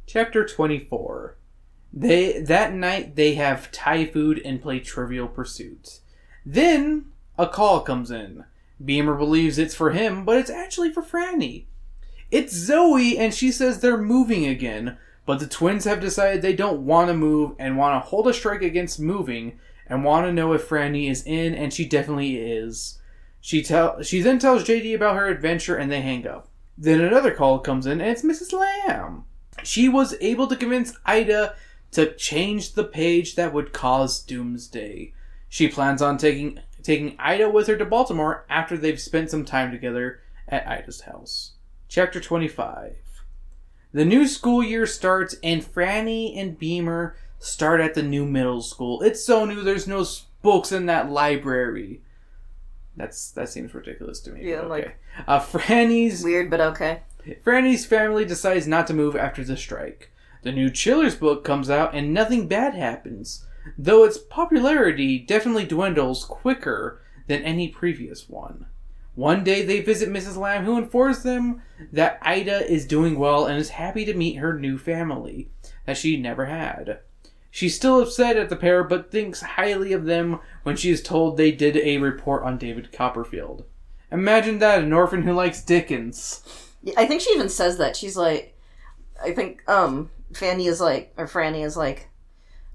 [0.07, 1.37] Chapter 24.
[1.93, 6.01] They that night they have Thai food and play Trivial Pursuit.
[6.45, 8.45] Then a call comes in.
[8.83, 11.67] Beamer believes it's for him, but it's actually for Franny.
[12.31, 16.85] It's Zoe, and she says they're moving again, but the twins have decided they don't
[16.85, 20.53] want to move and want to hold a strike against moving and want to know
[20.53, 22.99] if Franny is in, and she definitely is.
[23.41, 26.49] She tell she then tells JD about her adventure, and they hang up.
[26.77, 28.53] Then another call comes in, and it's Mrs.
[28.53, 29.25] Lamb.
[29.63, 31.55] She was able to convince Ida
[31.93, 35.13] to change the page that would cause doomsday.
[35.49, 39.73] She plans on taking taking Ida with her to Baltimore after they've spent some time
[39.73, 41.53] together at Ida's house.
[41.89, 42.97] Chapter 25.
[43.93, 49.03] The new school year starts, and Franny and Beamer start at the new middle school.
[49.03, 50.05] It's so new, there's no
[50.43, 52.03] books in that library.
[52.97, 54.49] That's that seems ridiculous to me.
[54.51, 57.03] Yeah, but like- uh, Franny's Weird, but okay.
[57.45, 60.11] Franny's family decides not to move after the strike.
[60.43, 63.47] The new Chillers book comes out and nothing bad happens,
[63.79, 68.67] though its popularity definitely dwindles quicker than any previous one.
[69.15, 70.37] One day they visit Mrs.
[70.37, 71.63] Lamb, who informs them
[71.93, 75.49] that Ida is doing well and is happy to meet her new family
[75.87, 76.99] that she never had.
[77.51, 81.37] She's still upset at the pair, but thinks highly of them when she is told
[81.37, 83.65] they did a report on David Copperfield.
[84.11, 86.43] Imagine that, an orphan who likes Dickens.
[86.97, 87.97] I think she even says that.
[87.97, 88.59] She's like,
[89.23, 92.09] I think um Fanny is like, or Franny is like,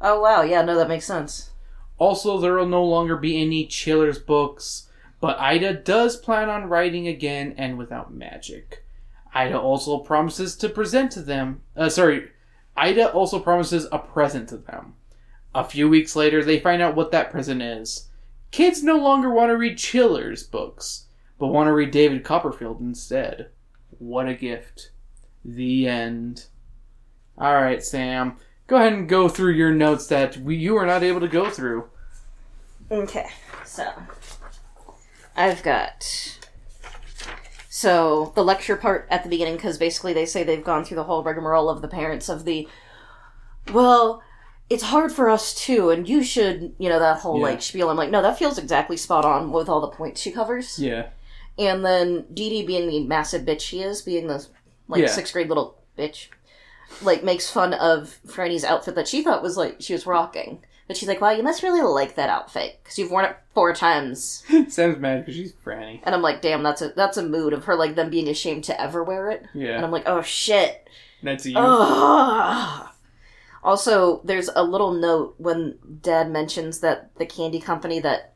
[0.02, 1.52] oh wow, yeah, no, that makes sense.
[1.98, 4.90] Also, there will no longer be any Chillers books,
[5.20, 8.86] but Ida does plan on writing again and without magic.
[9.34, 11.62] Ida also promises to present to them.
[11.76, 12.30] Uh, sorry,
[12.78, 14.94] Ida also promises a present to them.
[15.54, 18.08] A few weeks later, they find out what that present is.
[18.52, 23.50] Kids no longer want to read Chillers books, but want to read David Copperfield instead.
[23.98, 24.92] What a gift.
[25.44, 26.46] The end.
[27.38, 28.38] Alright, Sam.
[28.70, 31.50] Go ahead and go through your notes that we, you were not able to go
[31.50, 31.90] through.
[32.92, 33.28] Okay,
[33.66, 33.92] so
[35.36, 36.38] I've got
[37.70, 41.04] so the lecture part at the beginning because basically they say they've gone through the
[41.06, 42.68] whole rigmarole of the parents of the
[43.72, 44.22] well
[44.70, 47.44] it's hard for us too and you should you know that whole Yeah.
[47.44, 50.32] like spiel i'm like no that feels exactly spot on with all the points she
[50.32, 51.10] covers Yeah.
[51.58, 54.46] and then Dee Dee being the massive bitch she is being the
[54.90, 55.08] like Yeah.
[55.08, 56.28] sixth grade little bitch
[57.02, 60.98] like makes fun of Franny's outfit that she thought was like she was rocking but
[60.98, 64.44] she's like wow you must really like that outfit because you've worn it four times
[64.70, 66.00] Sam's mad because she's Franny.
[66.04, 68.64] and I'm like, damn, that's a that's a mood of her like them being ashamed
[68.66, 69.46] to ever wear it.
[69.54, 69.76] Yeah.
[69.76, 70.88] And I'm like, oh shit.
[71.22, 71.56] That's you.
[71.58, 72.88] Ugh.
[73.64, 78.34] Also, there's a little note when Dad mentions that the candy company that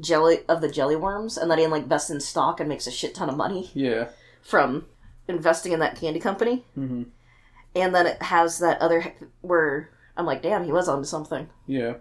[0.00, 2.90] jelly of the jelly worms and that he like invests in stock and makes a
[2.90, 4.08] shit ton of money Yeah.
[4.40, 4.86] from
[5.28, 6.64] investing in that candy company.
[6.78, 7.06] Mhm.
[7.74, 11.48] And then it has that other where I'm like, damn, he was onto something.
[11.66, 11.94] Yeah.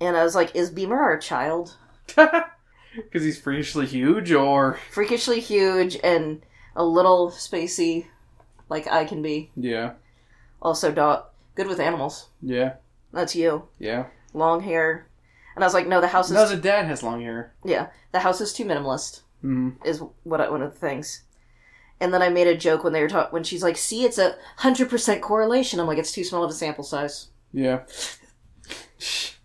[0.00, 1.76] And I was like, is Beamer our child?
[2.94, 6.42] Because he's freakishly huge, or Freakishly huge and
[6.74, 8.06] a little spacey,
[8.68, 9.50] like I can be.
[9.56, 9.92] yeah,
[10.60, 12.28] Also, dot good with animals.
[12.42, 12.76] yeah,
[13.12, 13.68] That's you.
[13.78, 14.06] yeah.
[14.32, 15.06] Long hair.
[15.54, 17.52] And I was like, no, the house is No, the dad has long hair.
[17.62, 19.20] yeah, the house is too minimalist.
[19.44, 19.74] Mm.
[19.84, 21.22] Is what I, one of the things.
[22.00, 24.18] And then I made a joke when they were talking when she's like, "See, it's
[24.18, 27.80] a hundred percent correlation." I'm like, "It's too small of a sample size." Yeah.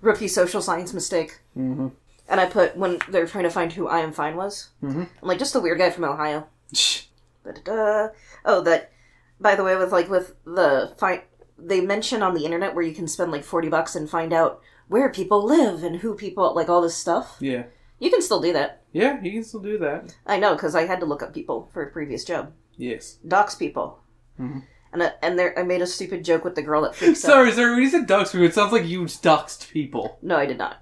[0.00, 1.40] Rookie social science mistake.
[1.54, 1.88] hmm
[2.28, 4.68] and I put when they're trying to find who I am fine was.
[4.84, 5.08] Mhm.
[5.20, 6.46] I'm like just the weird guy from Ohio.
[7.44, 8.10] Da-da-da.
[8.44, 8.92] Oh, that.
[9.40, 11.22] By the way, with like with the find,
[11.58, 14.60] they mention on the internet where you can spend like forty bucks and find out
[14.86, 17.36] where people live and who people like all this stuff.
[17.40, 17.64] Yeah.
[18.00, 18.82] You can still do that.
[18.92, 20.16] Yeah, you can still do that.
[20.26, 22.52] I know because I had to look up people for a previous job.
[22.76, 23.18] Yes.
[23.26, 24.00] Dox people.
[24.40, 24.64] Mhm.
[24.92, 27.28] And I, and there, I made a stupid joke with the girl that freaks out.
[27.30, 30.18] Sorry, sorry, when you said dox people, it sounds like you doxed people.
[30.22, 30.78] No, I did not.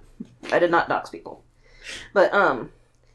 [0.50, 1.44] I did not dox people.
[2.14, 2.70] But um,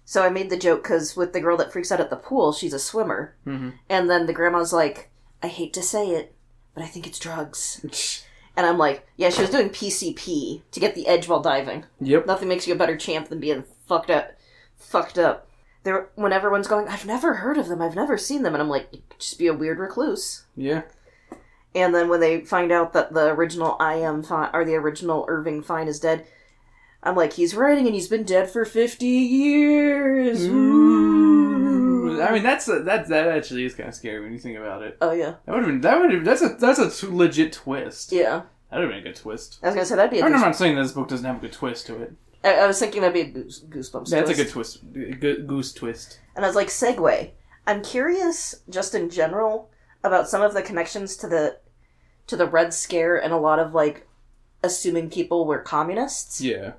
[0.06, 2.52] so I made the joke because with the girl that freaks out at the pool,
[2.54, 3.74] she's a swimmer, Mhm.
[3.90, 5.10] and then the grandma's like,
[5.42, 6.36] "I hate to say it,
[6.76, 8.20] but I think it's drugs."
[8.56, 11.86] And I'm like, "Yeah, she was doing PCP to get the edge while diving.
[12.00, 12.28] Yep.
[12.28, 14.32] Nothing makes you a better champ than being fucked up,
[14.78, 15.48] fucked up."
[15.84, 17.82] There, when everyone's going, "I've never heard of them.
[17.82, 20.84] I've never seen them," and I'm like, "Just be a weird recluse." Yeah.
[21.76, 25.26] And then when they find out that the original I am Fine or the original
[25.28, 26.26] Irving Fine is dead,
[27.02, 30.46] I'm like, he's writing and he's been dead for fifty years.
[30.48, 32.22] Ooh.
[32.22, 34.84] I mean, that's a, that that actually is kind of scary when you think about
[34.84, 34.98] it.
[35.02, 37.54] Oh yeah, That would have been that would have that's a that's a t- legit
[37.54, 38.12] twist.
[38.12, 38.44] yeah.
[38.70, 39.60] That would have been a good twist.
[39.62, 41.08] I was gonna say that'd be a I mean, I'm goose- not saying this book
[41.08, 42.14] doesn't have a good twist to it.
[42.44, 44.10] I, I was thinking that'd be a goose, goosebumps.
[44.10, 44.82] That's a good twist.
[45.48, 46.20] Goose twist.
[46.36, 47.32] And I was like, segue.
[47.66, 49.70] I'm curious, just in general,
[50.04, 51.58] about some of the connections to the
[52.28, 54.08] to the Red Scare and a lot of like
[54.64, 56.74] assuming people were communists Yeah.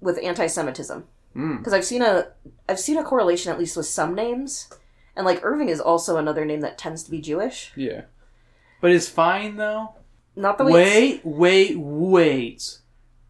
[0.00, 1.04] with anti-Semitism.
[1.36, 1.58] Mm.
[1.58, 2.28] because I've seen a
[2.68, 4.68] I've seen a correlation at least with some names,
[5.14, 7.70] and like Irving is also another name that tends to be Jewish.
[7.76, 8.02] Yeah.
[8.80, 9.94] But it's fine though.
[10.34, 10.72] Not the way.
[10.72, 12.78] Wait, wait, wait.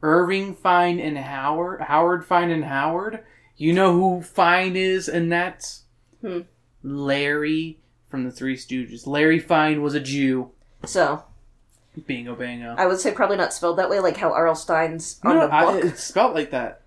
[0.02, 3.24] Irving Fine and Howard, Howard Fine and Howard.
[3.56, 5.82] You know who Fine is, and that's
[6.20, 6.40] Hmm.
[6.82, 7.78] Larry
[8.08, 9.06] from the Three Stooges.
[9.06, 10.50] Larry Fine was a Jew.
[10.84, 11.24] So
[12.06, 12.74] Bingo bango.
[12.78, 14.54] I would say probably not spelled that way, like how R.L.
[14.54, 15.84] Stine's on No, the I, book.
[15.84, 16.82] it's spelled like that.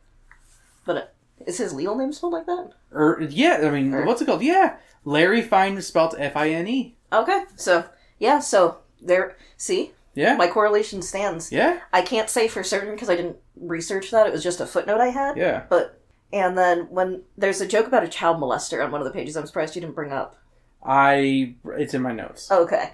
[0.86, 1.02] but uh,
[1.46, 2.72] is his legal name spelled like that?
[2.94, 4.42] Or yeah, I mean, Or- what's it called?
[4.42, 6.96] Yeah, Larry Fine is spelled F I N E.
[7.12, 7.84] Okay, so
[8.20, 9.36] yeah, so there.
[9.58, 11.52] See, Yeah, my correlation stands.
[11.52, 14.28] yeah, I can't say for certain because I didn't research that.
[14.28, 15.38] It was just a footnote I had.
[15.38, 15.64] yeah.
[15.70, 16.00] But
[16.34, 19.36] and then when there's a joke about a child molester on one of the pages,
[19.38, 20.36] I'm surprised you didn't bring up.
[20.84, 22.48] I it's in my notes.
[22.52, 22.94] Oh, okay.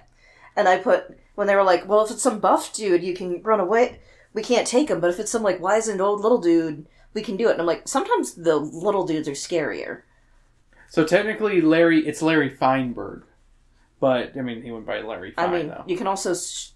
[0.56, 3.42] And I put when they were like, "Well, if it's some buff dude, you can
[3.42, 4.00] run away.
[4.34, 5.00] We can't take him.
[5.00, 7.66] But if it's some like wizened old little dude, we can do it." And I'm
[7.66, 10.02] like, sometimes the little dudes are scarier.
[10.90, 13.24] So technically, Larry, it's Larry Feinberg,
[14.00, 15.84] but I mean, he went by Larry I mean, though.
[15.86, 16.34] you can also.
[16.34, 16.70] Sh-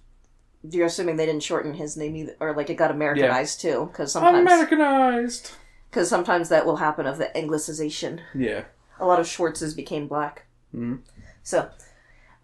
[0.68, 4.12] you're assuming they didn't shorten his name either, or like it got Americanized too, because
[4.12, 5.50] sometimes Americanized.
[5.90, 8.20] because sometimes that will happen of the anglicization.
[8.34, 8.64] Yeah.
[9.00, 10.46] A lot of Schwartzes became black.
[10.74, 11.00] Mhm.
[11.42, 11.68] So,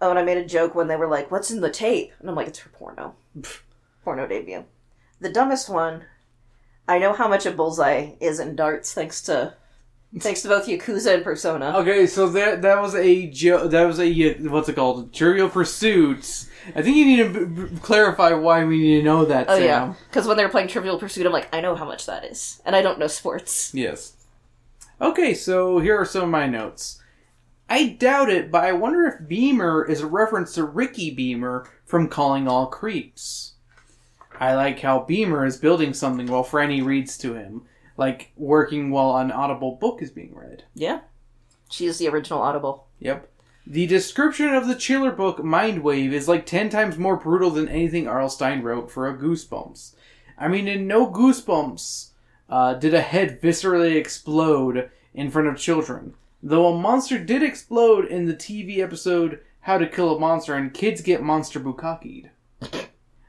[0.02, 2.28] oh, and I made a joke when they were like, "What's in the tape?" And
[2.28, 3.14] I'm like, "It's for porno,
[4.04, 4.64] porno debut."
[5.20, 6.04] The dumbest one.
[6.88, 9.54] I know how much a bullseye is in darts, thanks to
[10.18, 11.78] thanks to both Yakuza and Persona.
[11.78, 15.12] Okay, so that that was a jo- that was a what's it called?
[15.12, 16.48] Trivial Pursuits.
[16.74, 19.46] I think you need to b- b- clarify why we need to know that.
[19.48, 19.64] Oh Sam.
[19.64, 22.24] yeah, because when they were playing Trivial Pursuit, I'm like, I know how much that
[22.24, 23.72] is, and I don't know sports.
[23.74, 24.14] Yes.
[25.00, 27.00] Okay, so here are some of my notes.
[27.70, 32.08] I doubt it, but I wonder if Beamer is a reference to Ricky Beamer from
[32.08, 33.52] Calling All Creeps.
[34.40, 37.62] I like how Beamer is building something while Franny reads to him,
[37.98, 40.64] like working while an audible book is being read.
[40.74, 41.00] Yeah,
[41.70, 42.86] she is the original Audible.
[43.00, 43.28] Yep.
[43.66, 48.08] The description of the Chiller book Mindwave is like 10 times more brutal than anything
[48.08, 48.30] R.L.
[48.30, 49.94] Stine wrote for a Goosebumps.
[50.38, 52.10] I mean, in no Goosebumps
[52.48, 56.14] uh, did a head viscerally explode in front of children.
[56.42, 60.72] Though a monster did explode in the TV episode How to Kill a Monster and
[60.72, 62.30] kids get monster bukkakied.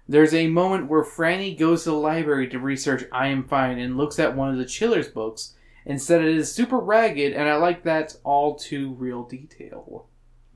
[0.10, 3.96] There's a moment where Franny goes to the library to research I Am Fine and
[3.96, 5.54] looks at one of the Chiller's books
[5.86, 10.08] and said it is super ragged, and I like that all too real detail.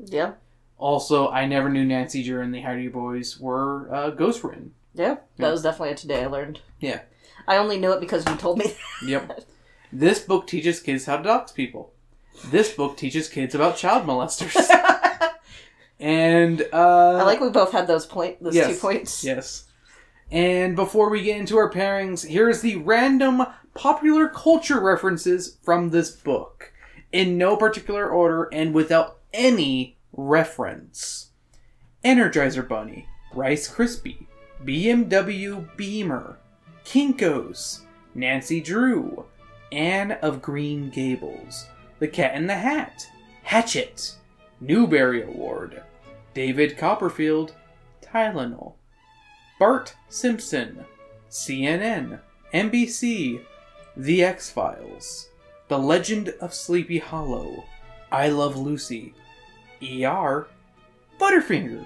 [0.04, 0.34] Yeah,
[0.80, 4.74] Also, I never knew Nancy Drew and the Hardy Boys were uh, ghost written.
[4.96, 5.52] yeah, that Yeah.
[5.52, 6.60] was definitely a today I learned.
[6.80, 7.02] Yeah.
[7.48, 8.74] I only knew it because you told me.
[9.06, 9.42] Yep.
[9.94, 11.94] this book teaches kids how to dox people.
[12.50, 14.56] This book teaches kids about child molesters.
[16.04, 18.74] and uh, I like we both had those point those Yes.
[18.76, 19.24] two points.
[19.24, 19.66] Yes.
[20.32, 23.44] And before we get into our pairings, here's the random
[23.74, 26.74] popular culture references from this book.
[27.12, 31.30] In no particular order and without any reference.
[32.04, 34.26] Energizer Bunny, Rice Krispie,
[34.66, 36.38] BMW Beamer,
[36.84, 37.82] Kinkos,
[38.16, 39.26] Nancy Drew,
[39.72, 41.68] Anne of Green Gables,
[42.00, 43.08] The Cat in the Hat,
[43.44, 44.16] Hatchet,
[44.60, 45.84] Newbery Award,
[46.34, 47.54] David Copperfield,
[48.02, 48.74] Tylenol,
[49.60, 50.84] Bart Simpson,
[51.30, 52.20] CNN,
[52.54, 53.42] NBC,
[53.96, 55.30] The X Files,
[55.68, 57.64] The Legend of Sleepy Hollow,
[58.12, 59.14] I Love Lucy,
[59.82, 60.48] ER,
[61.20, 61.86] Butterfinger,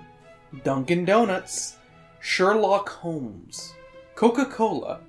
[0.64, 1.78] Dunkin' Donuts,
[2.22, 3.74] Sherlock Holmes,
[4.16, 5.02] Coca Cola,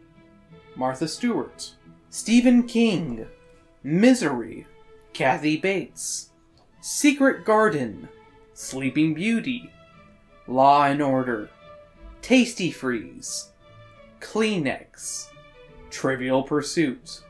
[0.76, 1.74] Martha Stewart,
[2.10, 3.26] Stephen King,
[3.82, 4.66] Misery,
[5.12, 6.30] Kathy Bates,
[6.80, 8.08] Secret Garden,
[8.60, 9.70] Sleeping Beauty,
[10.48, 11.48] Law and Order,
[12.22, 13.52] Tasty Freeze,
[14.20, 15.28] Kleenex,
[15.90, 17.20] Trivial Pursuit,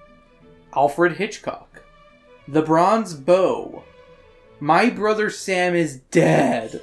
[0.75, 1.83] Alfred Hitchcock,
[2.49, 3.85] The Bronze Bow,
[4.59, 6.81] My Brother Sam is Dead,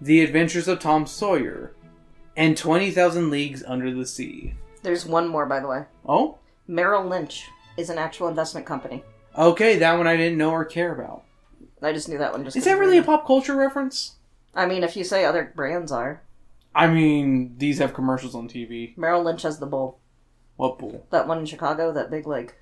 [0.00, 1.74] The Adventures of Tom Sawyer,
[2.36, 4.54] and 20,000 Leagues Under the Sea.
[4.84, 5.82] There's one more, by the way.
[6.06, 6.38] Oh?
[6.68, 9.02] Merrill Lynch is an actual investment company.
[9.36, 11.24] Okay, that one I didn't know or care about.
[11.82, 12.44] I just knew that one.
[12.44, 14.16] Just is that really a pop culture reference?
[14.54, 16.22] I mean, if you say other brands are,
[16.74, 18.96] I mean, these have commercials on TV.
[18.96, 19.98] Merrill Lynch has the bowl.
[20.56, 21.06] What bull?
[21.10, 22.56] That one in Chicago, that big like.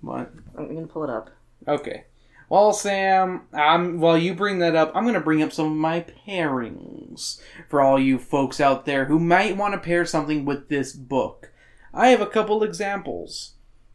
[0.00, 0.32] What?
[0.56, 1.30] I'm gonna pull it up.
[1.66, 2.04] Okay.
[2.52, 5.72] Well, Sam, um, while you bring that up, I'm going to bring up some of
[5.72, 10.68] my pairings for all you folks out there who might want to pair something with
[10.68, 11.50] this book.
[11.94, 13.54] I have a couple examples.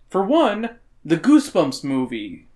[0.09, 2.46] For one, the Goosebumps movie.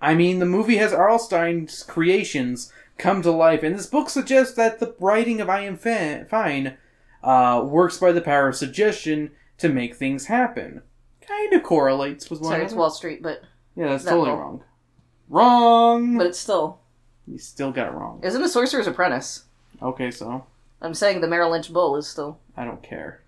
[0.00, 1.18] I mean, the movie has R.L.
[1.18, 5.76] Stine's creations come to life, and this book suggests that the writing of I Am
[5.76, 6.76] Fa- Fine
[7.22, 10.82] uh, works by the power of suggestion to make things happen.
[11.26, 12.74] Kind of correlates with one Sorry, it's.
[12.74, 13.42] Wall Street, but
[13.74, 14.62] Yeah, that's That totally wrong.
[15.28, 16.16] Wrong.
[16.18, 16.78] but it's still
[17.26, 18.20] you still got it wrong.
[18.22, 19.44] isn't a Sorcerer's Apprentice.
[19.82, 20.46] Okay, so
[20.80, 22.38] I'm saying the Merrill Lynch Bull is still.
[22.56, 23.22] I don't care.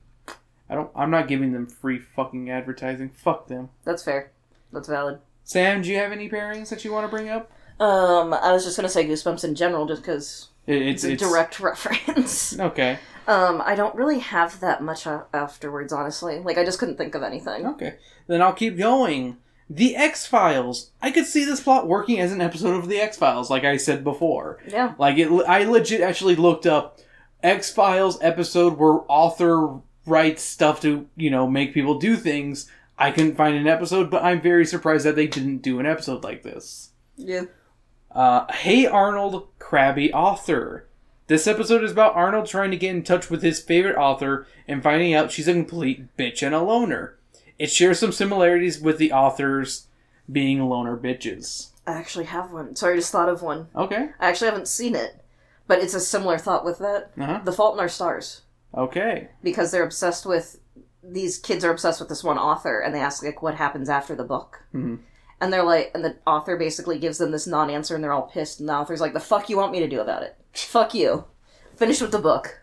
[0.70, 0.90] I don't.
[0.94, 3.10] I'm not giving them free fucking advertising.
[3.10, 3.70] Fuck them.
[3.84, 4.30] That's fair.
[4.72, 5.18] That's valid.
[5.48, 7.50] Sam, do you have any pairings that you want to bring up?
[7.80, 11.22] Um, I was just gonna say Goosebumps in general, just because It's it's a it's
[11.22, 12.58] direct reference.
[12.60, 12.98] Okay.
[13.26, 16.38] Um, I don't really have that much a- afterwards, honestly.
[16.40, 17.66] Like, I just couldn't think of anything.
[17.66, 17.94] Okay.
[18.26, 19.38] Then I'll keep going.
[19.70, 20.90] The X Files.
[21.00, 23.78] I could see this plot working as an episode of the X Files, like I
[23.78, 24.58] said before.
[24.68, 24.92] Yeah.
[24.98, 26.98] Like it, I legit actually looked up
[27.42, 32.70] X Files episode where author writes stuff to you know make people do things.
[32.98, 36.24] I couldn't find an episode, but I'm very surprised that they didn't do an episode
[36.24, 36.90] like this.
[37.16, 37.44] Yeah.
[38.10, 40.86] Uh, hey Arnold, crabby author.
[41.28, 44.82] This episode is about Arnold trying to get in touch with his favorite author and
[44.82, 47.18] finding out she's a complete bitch and a loner.
[47.58, 49.88] It shares some similarities with the authors
[50.30, 51.68] being loner bitches.
[51.86, 52.76] I actually have one.
[52.76, 53.68] Sorry, I just thought of one.
[53.76, 54.10] Okay.
[54.18, 55.22] I actually haven't seen it,
[55.66, 57.12] but it's a similar thought with that.
[57.18, 57.40] Uh-huh.
[57.44, 58.42] The Fault in Our Stars.
[58.74, 59.28] Okay.
[59.42, 60.60] Because they're obsessed with.
[61.10, 64.14] These kids are obsessed with this one author, and they ask, like, what happens after
[64.14, 64.62] the book.
[64.74, 64.98] Mhm.
[65.40, 68.30] And they're like, and the author basically gives them this non answer, and they're all
[68.32, 70.36] pissed, and the author's like, the fuck you want me to do about it?
[70.52, 71.24] Fuck you.
[71.76, 72.62] Finish with the book.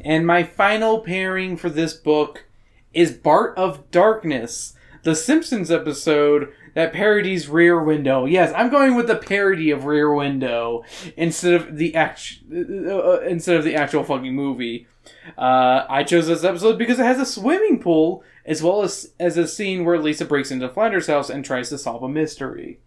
[0.00, 2.46] And my final pairing for this book
[2.92, 8.24] is Bart of Darkness, the Simpsons episode that parodies Rear Window.
[8.24, 10.82] Yes, I'm going with the parody of Rear Window
[11.16, 14.88] instead of the act- uh, instead of the actual fucking movie.
[15.36, 19.36] Uh, I chose this episode because it has a swimming pool as well as as
[19.36, 22.80] a scene where Lisa breaks into Flanders' house and tries to solve a mystery.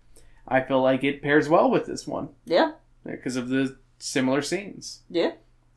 [0.48, 2.72] I feel like it pairs well with this one Yeah.
[3.06, 5.02] because of the similar scenes.
[5.10, 5.32] Yeah.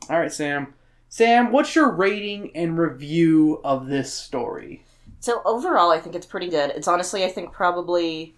[0.09, 0.75] All right, Sam.
[1.09, 4.85] Sam, what's your rating and review of this story?
[5.19, 6.71] So overall, I think it's pretty good.
[6.71, 8.35] It's honestly, I think, probably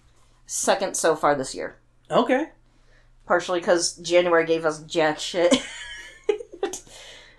[0.47, 1.77] second so far this year.
[2.09, 2.49] Okay.
[3.27, 5.55] Partially because January gave us jack shit.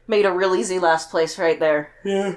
[0.07, 1.93] Made a real easy last place right there.
[2.05, 2.35] Yeah.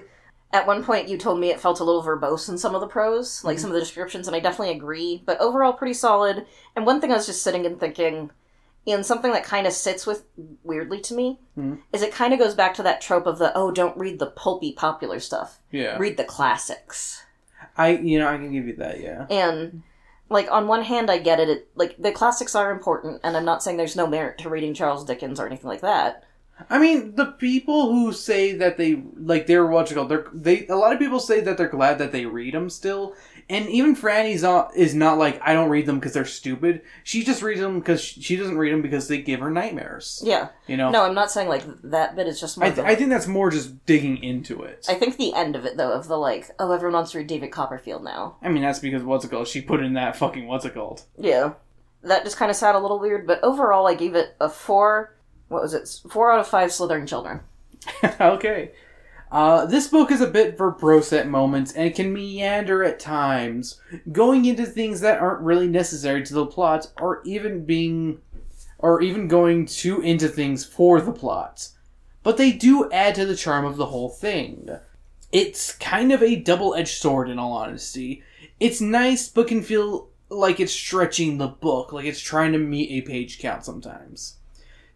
[0.53, 2.87] At one point, you told me it felt a little verbose in some of the
[2.87, 5.21] prose, like some of the descriptions, and I definitely agree.
[5.25, 6.45] But overall, pretty solid.
[6.75, 8.31] And one thing I was just sitting and thinking,
[8.87, 10.23] and something that kind of sits with
[10.63, 11.79] weirdly to me, Mhm.
[11.91, 14.27] is it kind of goes back to that trope of the oh, don't read the
[14.27, 15.97] pulpy popular stuff, Yeah.
[15.97, 17.23] read the classics.
[17.77, 19.01] I, you know, I can give you that.
[19.01, 19.25] Yeah.
[19.29, 19.83] And
[20.29, 21.67] like on one hand, I get it, it.
[21.75, 25.03] Like the classics are important, and I'm not saying there's no merit to reading Charles
[25.03, 26.23] Dickens or anything like that.
[26.69, 30.65] I mean, the people who say that they like they're what you call they're they
[30.67, 33.15] a lot of people say that they're glad that they read them still,
[33.49, 36.81] and even Franny's not is not like I don't read them because they're stupid.
[37.03, 40.21] She just reads them because she doesn't read them because they give her nightmares.
[40.25, 40.49] Yeah.
[40.67, 40.89] You know.
[40.89, 42.27] No, I'm not saying like that bit.
[42.27, 42.67] is just more.
[42.67, 44.85] I, th- I think that's more just digging into it.
[44.89, 47.27] I think the end of it though, of the like, oh, everyone wants to read
[47.27, 48.37] David Copperfield now.
[48.41, 49.47] I mean, that's because what's it called?
[49.47, 51.03] She put in that fucking what's it called?
[51.17, 51.53] Yeah,
[52.03, 53.27] that just kind of sounded a little weird.
[53.27, 55.13] But overall, I gave it a four.
[55.47, 56.09] What was it?
[56.09, 57.41] Four out of five Slytherin children.
[58.21, 58.71] okay.
[59.31, 63.81] Uh, this book is a bit verbose at moments and can meander at times,
[64.11, 68.19] going into things that aren't really necessary to the plot, or even being,
[68.77, 71.69] or even going too into things for the plot.
[72.23, 74.69] But they do add to the charm of the whole thing.
[75.31, 78.23] it's kind of a double-edged sword in all honesty.
[78.61, 82.91] It's nice, but can feel like it's stretching the book, like it's trying to meet
[82.91, 84.36] a page count sometimes.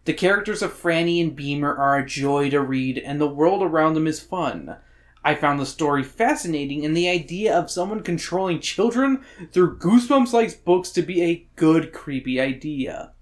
[0.04, 3.94] The characters of Franny and Beamer are a joy to read, and the world around
[3.94, 4.76] them is fun.
[5.24, 9.22] I found the story fascinating, and the idea of someone controlling children
[9.52, 13.12] through Goosebumps like books to be a good, creepy idea.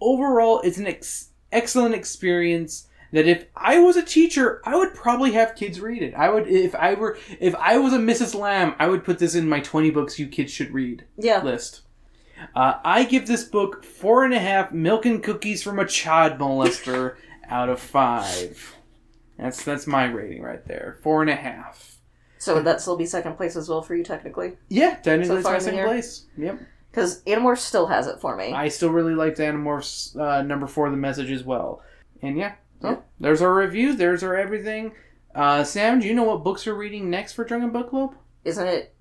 [0.00, 5.32] Overall, it's an ex- excellent experience that if I was a teacher, I would probably
[5.32, 6.14] have kids read it.
[6.14, 8.34] I would, if I were, if I was a Mrs.
[8.34, 11.42] Lamb, I would put this in my 20 books you kids should read Yeah.
[11.42, 11.82] list.
[12.54, 16.38] Uh, I give this book four and a half milk and cookies from a child
[16.38, 17.16] molester
[17.48, 18.76] out of five.
[19.38, 20.98] That's that's my rating right there.
[21.02, 21.96] Four and a half.
[22.38, 24.56] So would that still be second place as well for you, technically?
[24.68, 26.26] Yeah, technically So it's far my second place.
[26.38, 26.60] Yep.
[26.90, 28.52] Because Animorphs still has it for me.
[28.52, 31.82] I still really liked Animorphs uh, number four, the message as well.
[32.22, 32.96] And yeah, so Yeah.
[33.20, 33.94] there's our review.
[33.94, 34.92] There's our everything.
[35.34, 38.16] Uh, Sam, do you know what books we're reading next for Drunken Book Club?
[38.44, 38.94] Isn't it?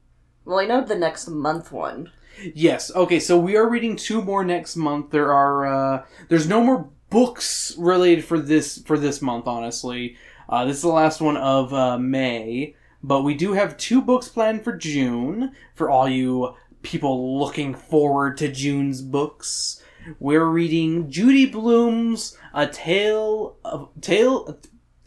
[0.45, 2.11] Well, I know the next month one.
[2.53, 2.93] Yes.
[2.95, 3.19] Okay.
[3.19, 5.11] So we are reading two more next month.
[5.11, 9.47] There are uh, there's no more books related for this for this month.
[9.47, 10.15] Honestly,
[10.47, 14.27] uh, this is the last one of uh, May, but we do have two books
[14.27, 19.83] planned for June for all you people looking forward to June's books.
[20.19, 24.57] We're reading Judy Blume's A Tale of Tale.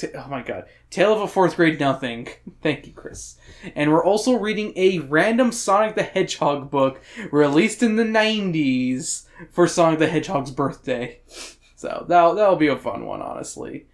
[0.04, 2.28] Oh my god, Tale of a Fourth Grade Nothing.
[2.62, 3.36] Thank you, Chris.
[3.74, 9.66] And we're also reading a random Sonic the Hedgehog book released in the 90s for
[9.66, 11.20] Sonic the Hedgehog's birthday.
[11.74, 13.86] So that'll, that'll be a fun one, honestly.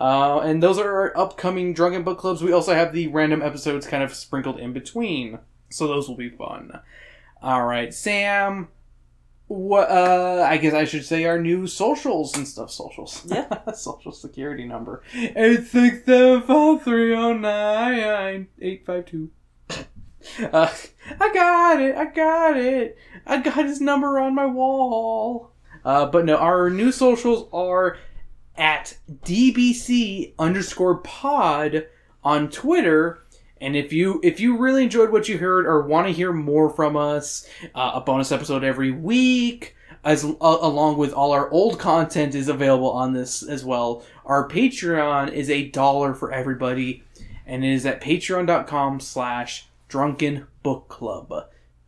[0.00, 2.42] Uh, and those are our upcoming Drunken Book Clubs.
[2.42, 5.40] We also have the random episodes kind of sprinkled in between.
[5.68, 6.80] So those will be fun.
[7.42, 8.68] Alright, Sam.
[9.46, 12.70] What, uh, I guess I should say our new socials and stuff.
[12.70, 13.24] Socials.
[13.26, 13.72] Yeah.
[13.74, 15.02] Social security number.
[15.14, 19.30] Eight six seven five three zero nine eight five two.
[20.40, 20.72] Uh,
[21.20, 21.94] I got it.
[21.96, 22.96] I got it.
[23.26, 25.50] I got his number on my wall.
[25.84, 27.98] Uh, but no, our new socials are
[28.56, 31.86] at dbc underscore pod
[32.22, 33.23] on Twitter.
[33.64, 36.68] And if you if you really enjoyed what you heard or want to hear more
[36.68, 41.78] from us, uh, a bonus episode every week, as uh, along with all our old
[41.78, 44.04] content is available on this as well.
[44.26, 47.04] Our Patreon is a dollar for everybody,
[47.46, 51.32] and it is at patreon.com slash drunken book club.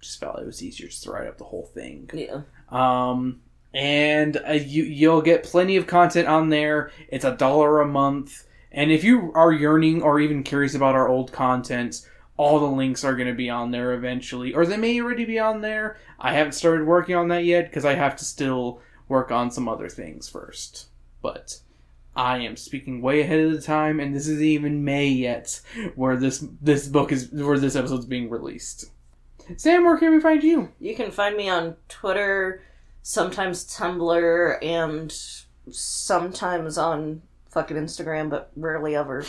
[0.00, 2.08] Just felt it was easier just to write up the whole thing.
[2.14, 2.40] Yeah.
[2.70, 3.42] Um,
[3.74, 6.90] and uh, you you'll get plenty of content on there.
[7.08, 11.08] It's a dollar a month, and if you are yearning or even curious about our
[11.08, 12.06] old content,
[12.36, 15.38] all the links are going to be on there eventually, or they may already be
[15.38, 15.96] on there.
[16.18, 19.68] I haven't started working on that yet because I have to still work on some
[19.68, 20.86] other things first.
[21.22, 21.60] But
[22.14, 25.60] I am speaking way ahead of the time, and this isn't even May yet,
[25.94, 28.90] where this this book is where this episode's being released.
[29.56, 30.72] Sam, where can we find you?
[30.80, 32.62] You can find me on Twitter,
[33.02, 35.12] sometimes Tumblr, and
[35.70, 37.22] sometimes on
[37.56, 39.24] fucking Instagram, but rarely ever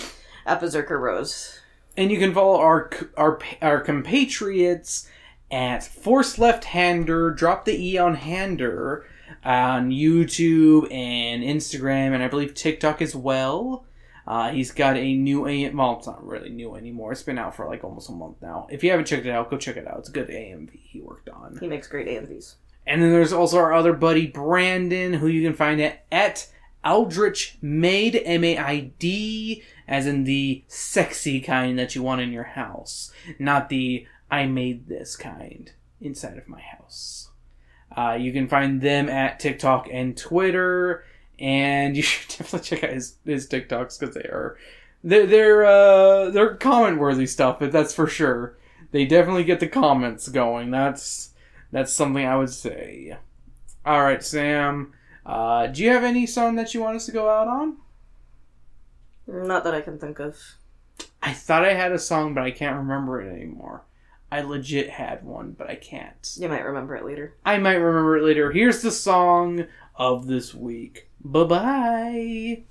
[0.46, 1.62] at Berserker Rose.
[1.96, 5.10] And you can follow our our our compatriots
[5.50, 7.32] at Force Left Hander.
[7.32, 9.08] Drop the E on Hander
[9.46, 13.86] on YouTube and Instagram, and I believe TikTok as well.
[14.28, 15.78] Uh, he's got a new AM.
[15.78, 17.14] Well, it's not really new anymore.
[17.14, 18.68] It's been out for like almost a month now.
[18.70, 20.00] If you haven't checked it out, go check it out.
[20.00, 21.58] It's a good AMV he worked on.
[21.62, 22.56] He makes great AMVs.
[22.86, 26.50] And then there's also our other buddy Brandon, who you can find at at
[26.88, 32.32] Aldrich Maid M A I D, as in the sexy kind that you want in
[32.32, 37.30] your house, not the I made this kind inside of my house.
[37.96, 41.04] Uh, you can find them at TikTok and Twitter,
[41.38, 44.58] and you should definitely check out his his TikToks because they are
[45.04, 48.58] they're they're uh, they're comment worthy stuff, but that's for sure.
[48.92, 50.72] They definitely get the comments going.
[50.72, 51.32] That's
[51.72, 53.18] that's something I would say.
[53.86, 54.94] All right, Sam.
[55.28, 57.78] Uh, do you have any song that you want us to go out on?
[59.28, 60.38] Not that I can think of.
[61.22, 63.84] I thought I had a song, but I can't remember it anymore.
[64.32, 66.36] I legit had one, but I can't.
[66.38, 67.36] You might remember it later.
[67.46, 68.52] I might remember it later.
[68.52, 69.66] Here's the song
[69.96, 71.10] of this week.
[71.22, 72.64] Bye bye.